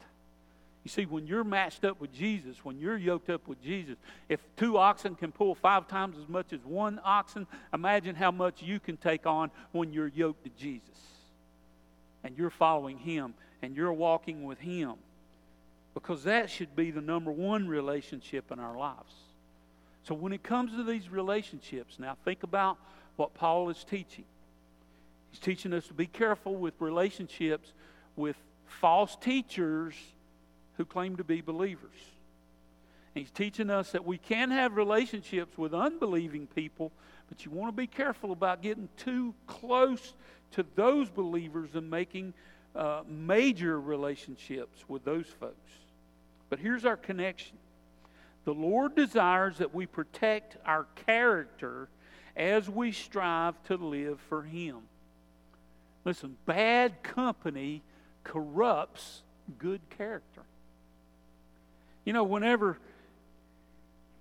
You 0.83 0.89
see, 0.89 1.05
when 1.05 1.27
you're 1.27 1.43
matched 1.43 1.85
up 1.85 2.01
with 2.01 2.11
Jesus, 2.11 2.65
when 2.65 2.79
you're 2.79 2.97
yoked 2.97 3.29
up 3.29 3.47
with 3.47 3.61
Jesus, 3.61 3.97
if 4.29 4.39
two 4.55 4.77
oxen 4.77 5.15
can 5.15 5.31
pull 5.31 5.53
five 5.53 5.87
times 5.87 6.17
as 6.17 6.27
much 6.27 6.53
as 6.53 6.59
one 6.65 6.99
oxen, 7.03 7.45
imagine 7.71 8.15
how 8.15 8.31
much 8.31 8.63
you 8.63 8.79
can 8.79 8.97
take 8.97 9.27
on 9.27 9.51
when 9.73 9.93
you're 9.93 10.07
yoked 10.07 10.43
to 10.43 10.49
Jesus. 10.57 10.81
And 12.23 12.35
you're 12.37 12.49
following 12.49 12.97
Him 12.97 13.35
and 13.61 13.75
you're 13.75 13.93
walking 13.93 14.43
with 14.43 14.59
Him. 14.59 14.93
Because 15.93 16.23
that 16.23 16.49
should 16.49 16.75
be 16.75 16.89
the 16.89 17.01
number 17.01 17.31
one 17.31 17.67
relationship 17.67 18.51
in 18.51 18.59
our 18.59 18.77
lives. 18.77 19.13
So 20.03 20.15
when 20.15 20.33
it 20.33 20.41
comes 20.41 20.71
to 20.71 20.83
these 20.83 21.09
relationships, 21.09 21.99
now 21.99 22.17
think 22.25 22.41
about 22.41 22.77
what 23.17 23.35
Paul 23.35 23.69
is 23.69 23.83
teaching. 23.83 24.25
He's 25.29 25.39
teaching 25.39 25.73
us 25.73 25.85
to 25.87 25.93
be 25.93 26.07
careful 26.07 26.55
with 26.55 26.73
relationships 26.79 27.73
with 28.15 28.35
false 28.65 29.15
teachers 29.15 29.93
who 30.81 30.85
claim 30.85 31.15
to 31.15 31.23
be 31.23 31.41
believers. 31.41 31.99
And 33.13 33.23
he's 33.23 33.31
teaching 33.31 33.69
us 33.69 33.91
that 33.91 34.03
we 34.03 34.17
can 34.17 34.49
have 34.49 34.75
relationships 34.75 35.55
with 35.55 35.75
unbelieving 35.75 36.47
people, 36.47 36.91
but 37.29 37.45
you 37.45 37.51
want 37.51 37.67
to 37.67 37.77
be 37.77 37.85
careful 37.85 38.31
about 38.31 38.63
getting 38.63 38.89
too 38.97 39.35
close 39.45 40.15
to 40.53 40.65
those 40.75 41.07
believers 41.07 41.75
and 41.75 41.87
making 41.87 42.33
uh, 42.75 43.03
major 43.07 43.79
relationships 43.79 44.83
with 44.87 45.05
those 45.05 45.27
folks. 45.39 45.71
But 46.49 46.57
here's 46.57 46.83
our 46.83 46.97
connection 46.97 47.57
the 48.43 48.53
Lord 48.53 48.95
desires 48.95 49.59
that 49.59 49.75
we 49.75 49.85
protect 49.85 50.57
our 50.65 50.87
character 51.05 51.89
as 52.35 52.67
we 52.67 52.91
strive 52.91 53.61
to 53.65 53.75
live 53.75 54.19
for 54.29 54.41
Him. 54.41 54.77
Listen, 56.05 56.37
bad 56.47 57.03
company 57.03 57.83
corrupts 58.23 59.21
good 59.59 59.81
character. 59.95 60.41
You 62.05 62.13
know, 62.13 62.23
whenever 62.23 62.77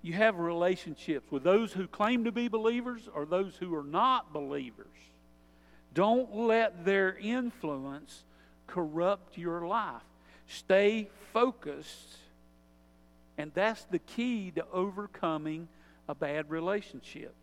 you 0.02 0.12
have 0.14 0.38
relationships 0.38 1.30
with 1.30 1.42
those 1.42 1.72
who 1.72 1.86
claim 1.86 2.24
to 2.24 2.32
be 2.32 2.48
believers 2.48 3.08
or 3.14 3.26
those 3.26 3.56
who 3.56 3.74
are 3.74 3.84
not 3.84 4.32
believers, 4.32 4.86
don't 5.92 6.34
let 6.36 6.84
their 6.84 7.16
influence 7.18 8.24
corrupt 8.66 9.36
your 9.36 9.66
life. 9.66 10.02
Stay 10.46 11.08
focused. 11.32 12.16
And 13.38 13.52
that's 13.54 13.84
the 13.84 13.98
key 13.98 14.52
to 14.52 14.64
overcoming 14.72 15.68
a 16.08 16.14
bad 16.14 16.50
relationship. 16.50 17.34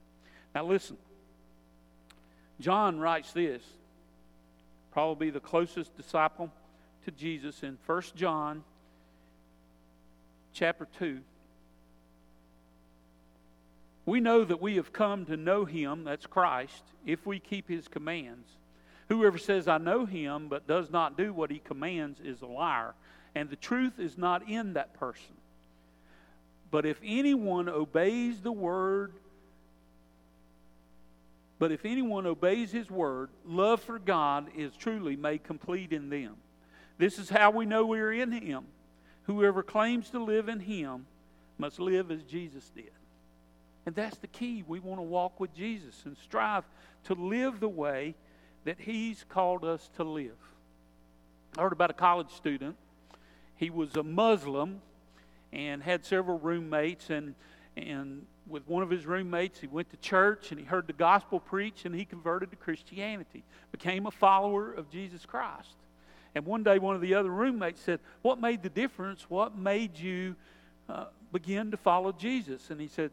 Now, 0.54 0.65
listen. 0.65 0.97
John 2.60 3.00
writes 3.00 3.34
this, 3.34 3.62
probably 4.91 5.30
the 5.30 5.39
closest 5.39 5.95
disciple 5.95 6.52
to 7.06 7.12
Jesus 7.12 7.62
in 7.62 7.78
1 7.86 8.02
John 8.15 8.63
chapter 10.58 10.88
2. 10.98 11.20
We 14.08 14.20
know 14.20 14.43
that 14.43 14.62
we 14.62 14.78
have 14.78 14.91
come 14.91 15.26
to 15.26 15.38
know 15.38 15.65
him, 15.65 16.04
that's 16.04 16.26
Christ, 16.26 16.84
if 17.06 17.26
we 17.26 17.39
keep 17.39 17.70
his 17.70 17.88
commands. 17.88 18.48
Whoever 19.10 19.38
says, 19.38 19.67
I 19.67 19.78
know 19.78 20.06
him, 20.06 20.48
but 20.48 20.67
does 20.67 20.89
not 20.89 21.17
do 21.17 21.32
what 21.32 21.52
he 21.52 21.60
commands, 21.60 22.20
is 22.24 22.41
a 22.41 22.48
liar, 22.48 22.96
and 23.36 23.50
the 23.50 23.56
truth 23.56 24.00
is 24.00 24.17
not 24.17 24.50
in 24.50 24.74
that 24.74 24.93
person. 24.93 25.36
But 26.72 26.86
if 26.86 27.00
anyone 27.04 27.70
obeys 27.70 28.41
the 28.41 28.52
word, 28.52 29.13
but 31.60 31.72
if 31.72 31.86
anyone 31.86 32.26
obeys 32.26 32.72
his 32.72 32.89
word, 32.89 33.30
love 33.46 33.82
for 33.82 34.00
God 34.00 34.48
is 34.56 34.76
truly 34.76 35.15
made 35.15 35.43
complete 35.43 35.93
in 35.93 36.10
them. 36.10 36.36
This 36.98 37.20
is 37.20 37.30
how 37.30 37.52
we 37.52 37.65
know 37.65 37.86
we're 37.86 38.13
in 38.13 38.32
him. 38.32 38.65
Whoever 39.28 39.62
claims 39.62 40.10
to 40.10 40.20
live 40.24 40.50
in 40.50 40.60
him 40.60 41.06
must 41.58 41.80
live 41.80 42.12
as 42.12 42.24
Jesus 42.24 42.70
did. 42.76 42.92
And 43.86 43.96
that's 43.96 44.18
the 44.18 44.28
key. 44.28 44.63
We 44.68 44.80
want 44.80 45.00
to 45.00 45.04
walk 45.04 45.40
with 45.40 45.56
Jesus 45.56 46.02
and 46.06 46.18
strive 46.18 46.66
to 47.06 47.13
live 47.13 47.60
the 47.60 47.70
way 47.70 48.16
that 48.66 48.78
He's 48.80 49.24
called 49.30 49.63
us 49.63 49.90
to 49.96 50.04
live. 50.04 50.36
I 51.58 51.62
heard 51.62 51.72
about 51.72 51.90
a 51.90 51.94
college 51.94 52.32
student. 52.32 52.76
He 53.56 53.70
was 53.70 53.96
a 53.96 54.04
Muslim 54.04 54.82
and 55.54 55.82
had 55.82 56.06
several 56.06 56.38
roommates, 56.38 57.10
and, 57.10 57.34
and 57.78 58.26
with 58.46 58.68
one 58.68 58.84
of 58.84 58.90
his 58.90 59.06
roommates, 59.06 59.60
he 59.60 59.68
went 59.68 59.90
to 59.92 59.98
church 59.98 60.52
and 60.52 60.60
he 60.60 60.66
heard 60.66 60.88
the 60.88 60.94
gospel 60.94 61.40
preached 61.40 61.86
and 61.86 61.96
he 61.96 62.04
converted 62.04 62.52
to 62.52 62.58
Christianity, 62.58 63.44
became 63.72 64.06
a 64.06 64.12
follower 64.12 64.74
of 64.74 64.90
Jesus 64.90 65.26
Christ. 65.26 65.76
And 66.38 66.45
one 66.45 66.62
day, 66.62 66.78
one 66.78 66.93
of 66.93 67.02
the 67.02 67.15
other 67.15 67.32
roommates 67.32 67.82
said, 67.82 68.00
What 68.21 68.39
made 68.39 68.62
the 68.62 68.69
difference? 68.69 69.28
What 69.28 69.58
made 69.58 69.97
you 69.97 70.36
uh, 70.88 71.06
begin 71.32 71.71
to 71.71 71.78
follow 71.78 72.12
Jesus? 72.12 72.69
And 72.69 72.80
he 72.80 72.88
said, 72.88 73.10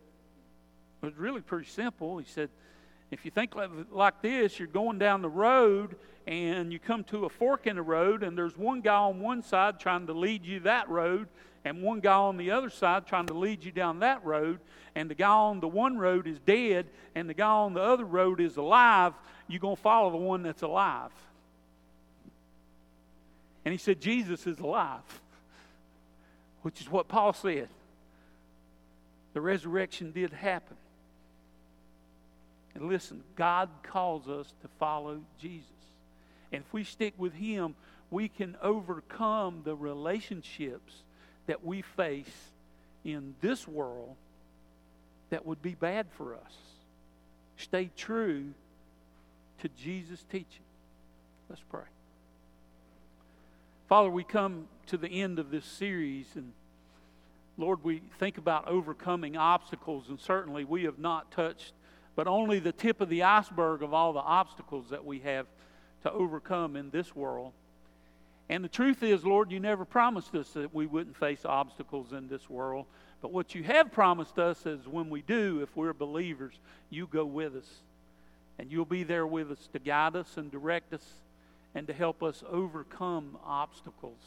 It 1.02 1.06
was 1.06 1.16
really 1.16 1.40
pretty 1.40 1.66
simple. 1.66 2.18
He 2.18 2.26
said, 2.26 2.50
if 3.10 3.24
you 3.24 3.30
think 3.30 3.54
like 3.90 4.20
this, 4.20 4.58
you're 4.58 4.68
going 4.68 4.98
down 4.98 5.22
the 5.22 5.30
road 5.30 5.96
and 6.26 6.70
you 6.70 6.78
come 6.78 7.02
to 7.04 7.24
a 7.24 7.30
fork 7.30 7.66
in 7.66 7.76
the 7.76 7.82
road, 7.82 8.22
and 8.22 8.36
there's 8.36 8.58
one 8.58 8.82
guy 8.82 8.96
on 8.96 9.20
one 9.20 9.42
side 9.42 9.80
trying 9.80 10.06
to 10.08 10.12
lead 10.12 10.44
you 10.44 10.60
that 10.60 10.88
road, 10.90 11.28
and 11.64 11.82
one 11.82 12.00
guy 12.00 12.16
on 12.16 12.36
the 12.36 12.50
other 12.50 12.68
side 12.68 13.06
trying 13.06 13.26
to 13.26 13.34
lead 13.34 13.64
you 13.64 13.72
down 13.72 14.00
that 14.00 14.22
road, 14.24 14.58
and 14.94 15.08
the 15.08 15.14
guy 15.14 15.28
on 15.28 15.60
the 15.60 15.68
one 15.68 15.96
road 15.96 16.26
is 16.26 16.38
dead, 16.40 16.88
and 17.14 17.28
the 17.28 17.34
guy 17.34 17.46
on 17.46 17.72
the 17.72 17.80
other 17.80 18.04
road 18.04 18.40
is 18.40 18.58
alive, 18.58 19.14
you're 19.48 19.60
going 19.60 19.76
to 19.76 19.82
follow 19.82 20.10
the 20.10 20.16
one 20.18 20.42
that's 20.42 20.62
alive. 20.62 21.12
And 23.64 23.72
he 23.72 23.78
said, 23.78 24.00
Jesus 24.00 24.46
is 24.46 24.58
alive, 24.58 25.00
which 26.62 26.80
is 26.80 26.90
what 26.90 27.08
Paul 27.08 27.32
said. 27.32 27.68
The 29.32 29.40
resurrection 29.40 30.12
did 30.12 30.32
happen. 30.32 30.76
And 32.74 32.88
listen, 32.88 33.22
God 33.36 33.68
calls 33.82 34.28
us 34.28 34.52
to 34.62 34.68
follow 34.78 35.20
Jesus. 35.40 35.68
And 36.52 36.62
if 36.66 36.72
we 36.72 36.84
stick 36.84 37.14
with 37.16 37.32
Him, 37.32 37.74
we 38.10 38.28
can 38.28 38.56
overcome 38.62 39.62
the 39.64 39.74
relationships 39.74 41.02
that 41.46 41.64
we 41.64 41.82
face 41.82 42.50
in 43.04 43.34
this 43.40 43.66
world 43.66 44.16
that 45.30 45.44
would 45.44 45.62
be 45.62 45.74
bad 45.74 46.06
for 46.16 46.34
us. 46.34 46.52
Stay 47.56 47.90
true 47.96 48.52
to 49.60 49.68
Jesus' 49.68 50.24
teaching. 50.30 50.64
Let's 51.48 51.62
pray. 51.70 51.93
Father, 53.88 54.10
we 54.10 54.24
come 54.24 54.68
to 54.86 54.96
the 54.96 55.08
end 55.08 55.38
of 55.38 55.50
this 55.50 55.64
series, 55.64 56.26
and 56.34 56.52
Lord, 57.56 57.84
we 57.84 58.02
think 58.18 58.38
about 58.38 58.66
overcoming 58.68 59.36
obstacles, 59.36 60.08
and 60.08 60.18
certainly 60.18 60.64
we 60.64 60.84
have 60.84 60.98
not 60.98 61.30
touched 61.30 61.72
but 62.16 62.26
only 62.26 62.58
the 62.58 62.72
tip 62.72 63.00
of 63.00 63.08
the 63.08 63.22
iceberg 63.22 63.82
of 63.82 63.92
all 63.92 64.12
the 64.12 64.20
obstacles 64.20 64.90
that 64.90 65.04
we 65.04 65.20
have 65.20 65.46
to 66.02 66.12
overcome 66.12 66.76
in 66.76 66.90
this 66.90 67.14
world. 67.14 67.52
And 68.48 68.62
the 68.62 68.68
truth 68.68 69.02
is, 69.02 69.24
Lord, 69.24 69.50
you 69.50 69.58
never 69.58 69.84
promised 69.84 70.34
us 70.34 70.50
that 70.50 70.74
we 70.74 70.86
wouldn't 70.86 71.16
face 71.16 71.44
obstacles 71.44 72.12
in 72.12 72.28
this 72.28 72.48
world. 72.48 72.86
But 73.22 73.32
what 73.32 73.54
you 73.54 73.62
have 73.64 73.90
promised 73.90 74.38
us 74.38 74.66
is 74.66 74.86
when 74.86 75.08
we 75.08 75.22
do, 75.22 75.60
if 75.62 75.74
we're 75.74 75.94
believers, 75.94 76.54
you 76.90 77.06
go 77.06 77.24
with 77.24 77.56
us. 77.56 77.68
And 78.58 78.70
you'll 78.70 78.84
be 78.84 79.02
there 79.02 79.26
with 79.26 79.50
us 79.50 79.68
to 79.72 79.78
guide 79.78 80.14
us 80.14 80.36
and 80.36 80.52
direct 80.52 80.92
us 80.92 81.04
and 81.74 81.86
to 81.86 81.92
help 81.92 82.22
us 82.22 82.42
overcome 82.48 83.36
obstacles. 83.44 84.20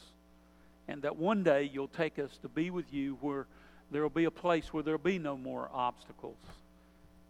And 0.88 1.02
that 1.02 1.18
one 1.18 1.44
day 1.44 1.70
you'll 1.72 1.88
take 1.88 2.20
us 2.20 2.38
to 2.42 2.50
be 2.50 2.70
with 2.70 2.94
you 2.94 3.18
where 3.22 3.46
there 3.92 4.02
will 4.02 4.10
be 4.10 4.26
a 4.26 4.32
place 4.32 4.74
where 4.74 4.84
there'll 4.84 4.98
be 5.00 5.20
no 5.20 5.38
more 5.38 5.70
obstacles. 5.74 6.38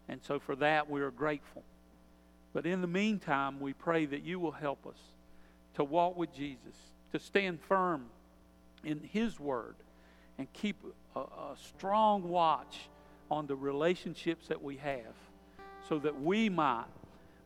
And 0.08 0.20
so 0.22 0.38
for 0.38 0.56
that, 0.56 0.90
we 0.90 1.00
are 1.00 1.10
grateful. 1.10 1.62
But 2.52 2.66
in 2.66 2.80
the 2.80 2.88
meantime, 2.88 3.60
we 3.60 3.72
pray 3.72 4.06
that 4.06 4.24
you 4.24 4.40
will 4.40 4.52
help 4.52 4.86
us 4.86 4.98
to 5.74 5.84
walk 5.84 6.16
with 6.16 6.34
Jesus, 6.34 6.74
to 7.12 7.20
stand 7.20 7.60
firm 7.60 8.06
in 8.82 9.00
His 9.12 9.38
Word, 9.38 9.76
and 10.38 10.52
keep 10.52 10.76
a, 11.14 11.20
a 11.20 11.56
strong 11.76 12.28
watch 12.28 12.88
on 13.30 13.46
the 13.46 13.56
relationships 13.56 14.48
that 14.48 14.62
we 14.62 14.76
have 14.78 15.14
so 15.88 15.98
that 15.98 16.20
we 16.20 16.48
might 16.48 16.86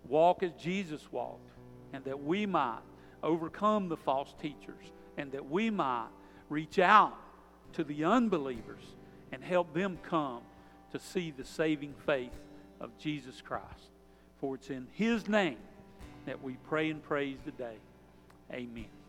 walk 0.08 0.42
as 0.42 0.52
Jesus 0.52 1.00
walked 1.10 1.51
and 1.92 2.04
that 2.04 2.22
we 2.22 2.46
might 2.46 2.80
overcome 3.22 3.88
the 3.88 3.96
false 3.96 4.34
teachers 4.40 4.92
and 5.16 5.30
that 5.32 5.48
we 5.48 5.70
might 5.70 6.08
reach 6.48 6.78
out 6.78 7.16
to 7.72 7.84
the 7.84 8.04
unbelievers 8.04 8.82
and 9.32 9.42
help 9.42 9.72
them 9.74 9.98
come 10.02 10.42
to 10.92 10.98
see 10.98 11.30
the 11.30 11.44
saving 11.44 11.94
faith 12.04 12.32
of 12.80 12.96
Jesus 12.98 13.40
Christ. 13.40 13.90
For 14.40 14.56
it's 14.56 14.70
in 14.70 14.86
His 14.92 15.28
name 15.28 15.58
that 16.26 16.42
we 16.42 16.54
pray 16.68 16.90
and 16.90 17.02
praise 17.02 17.38
today. 17.44 17.76
Amen. 18.52 18.92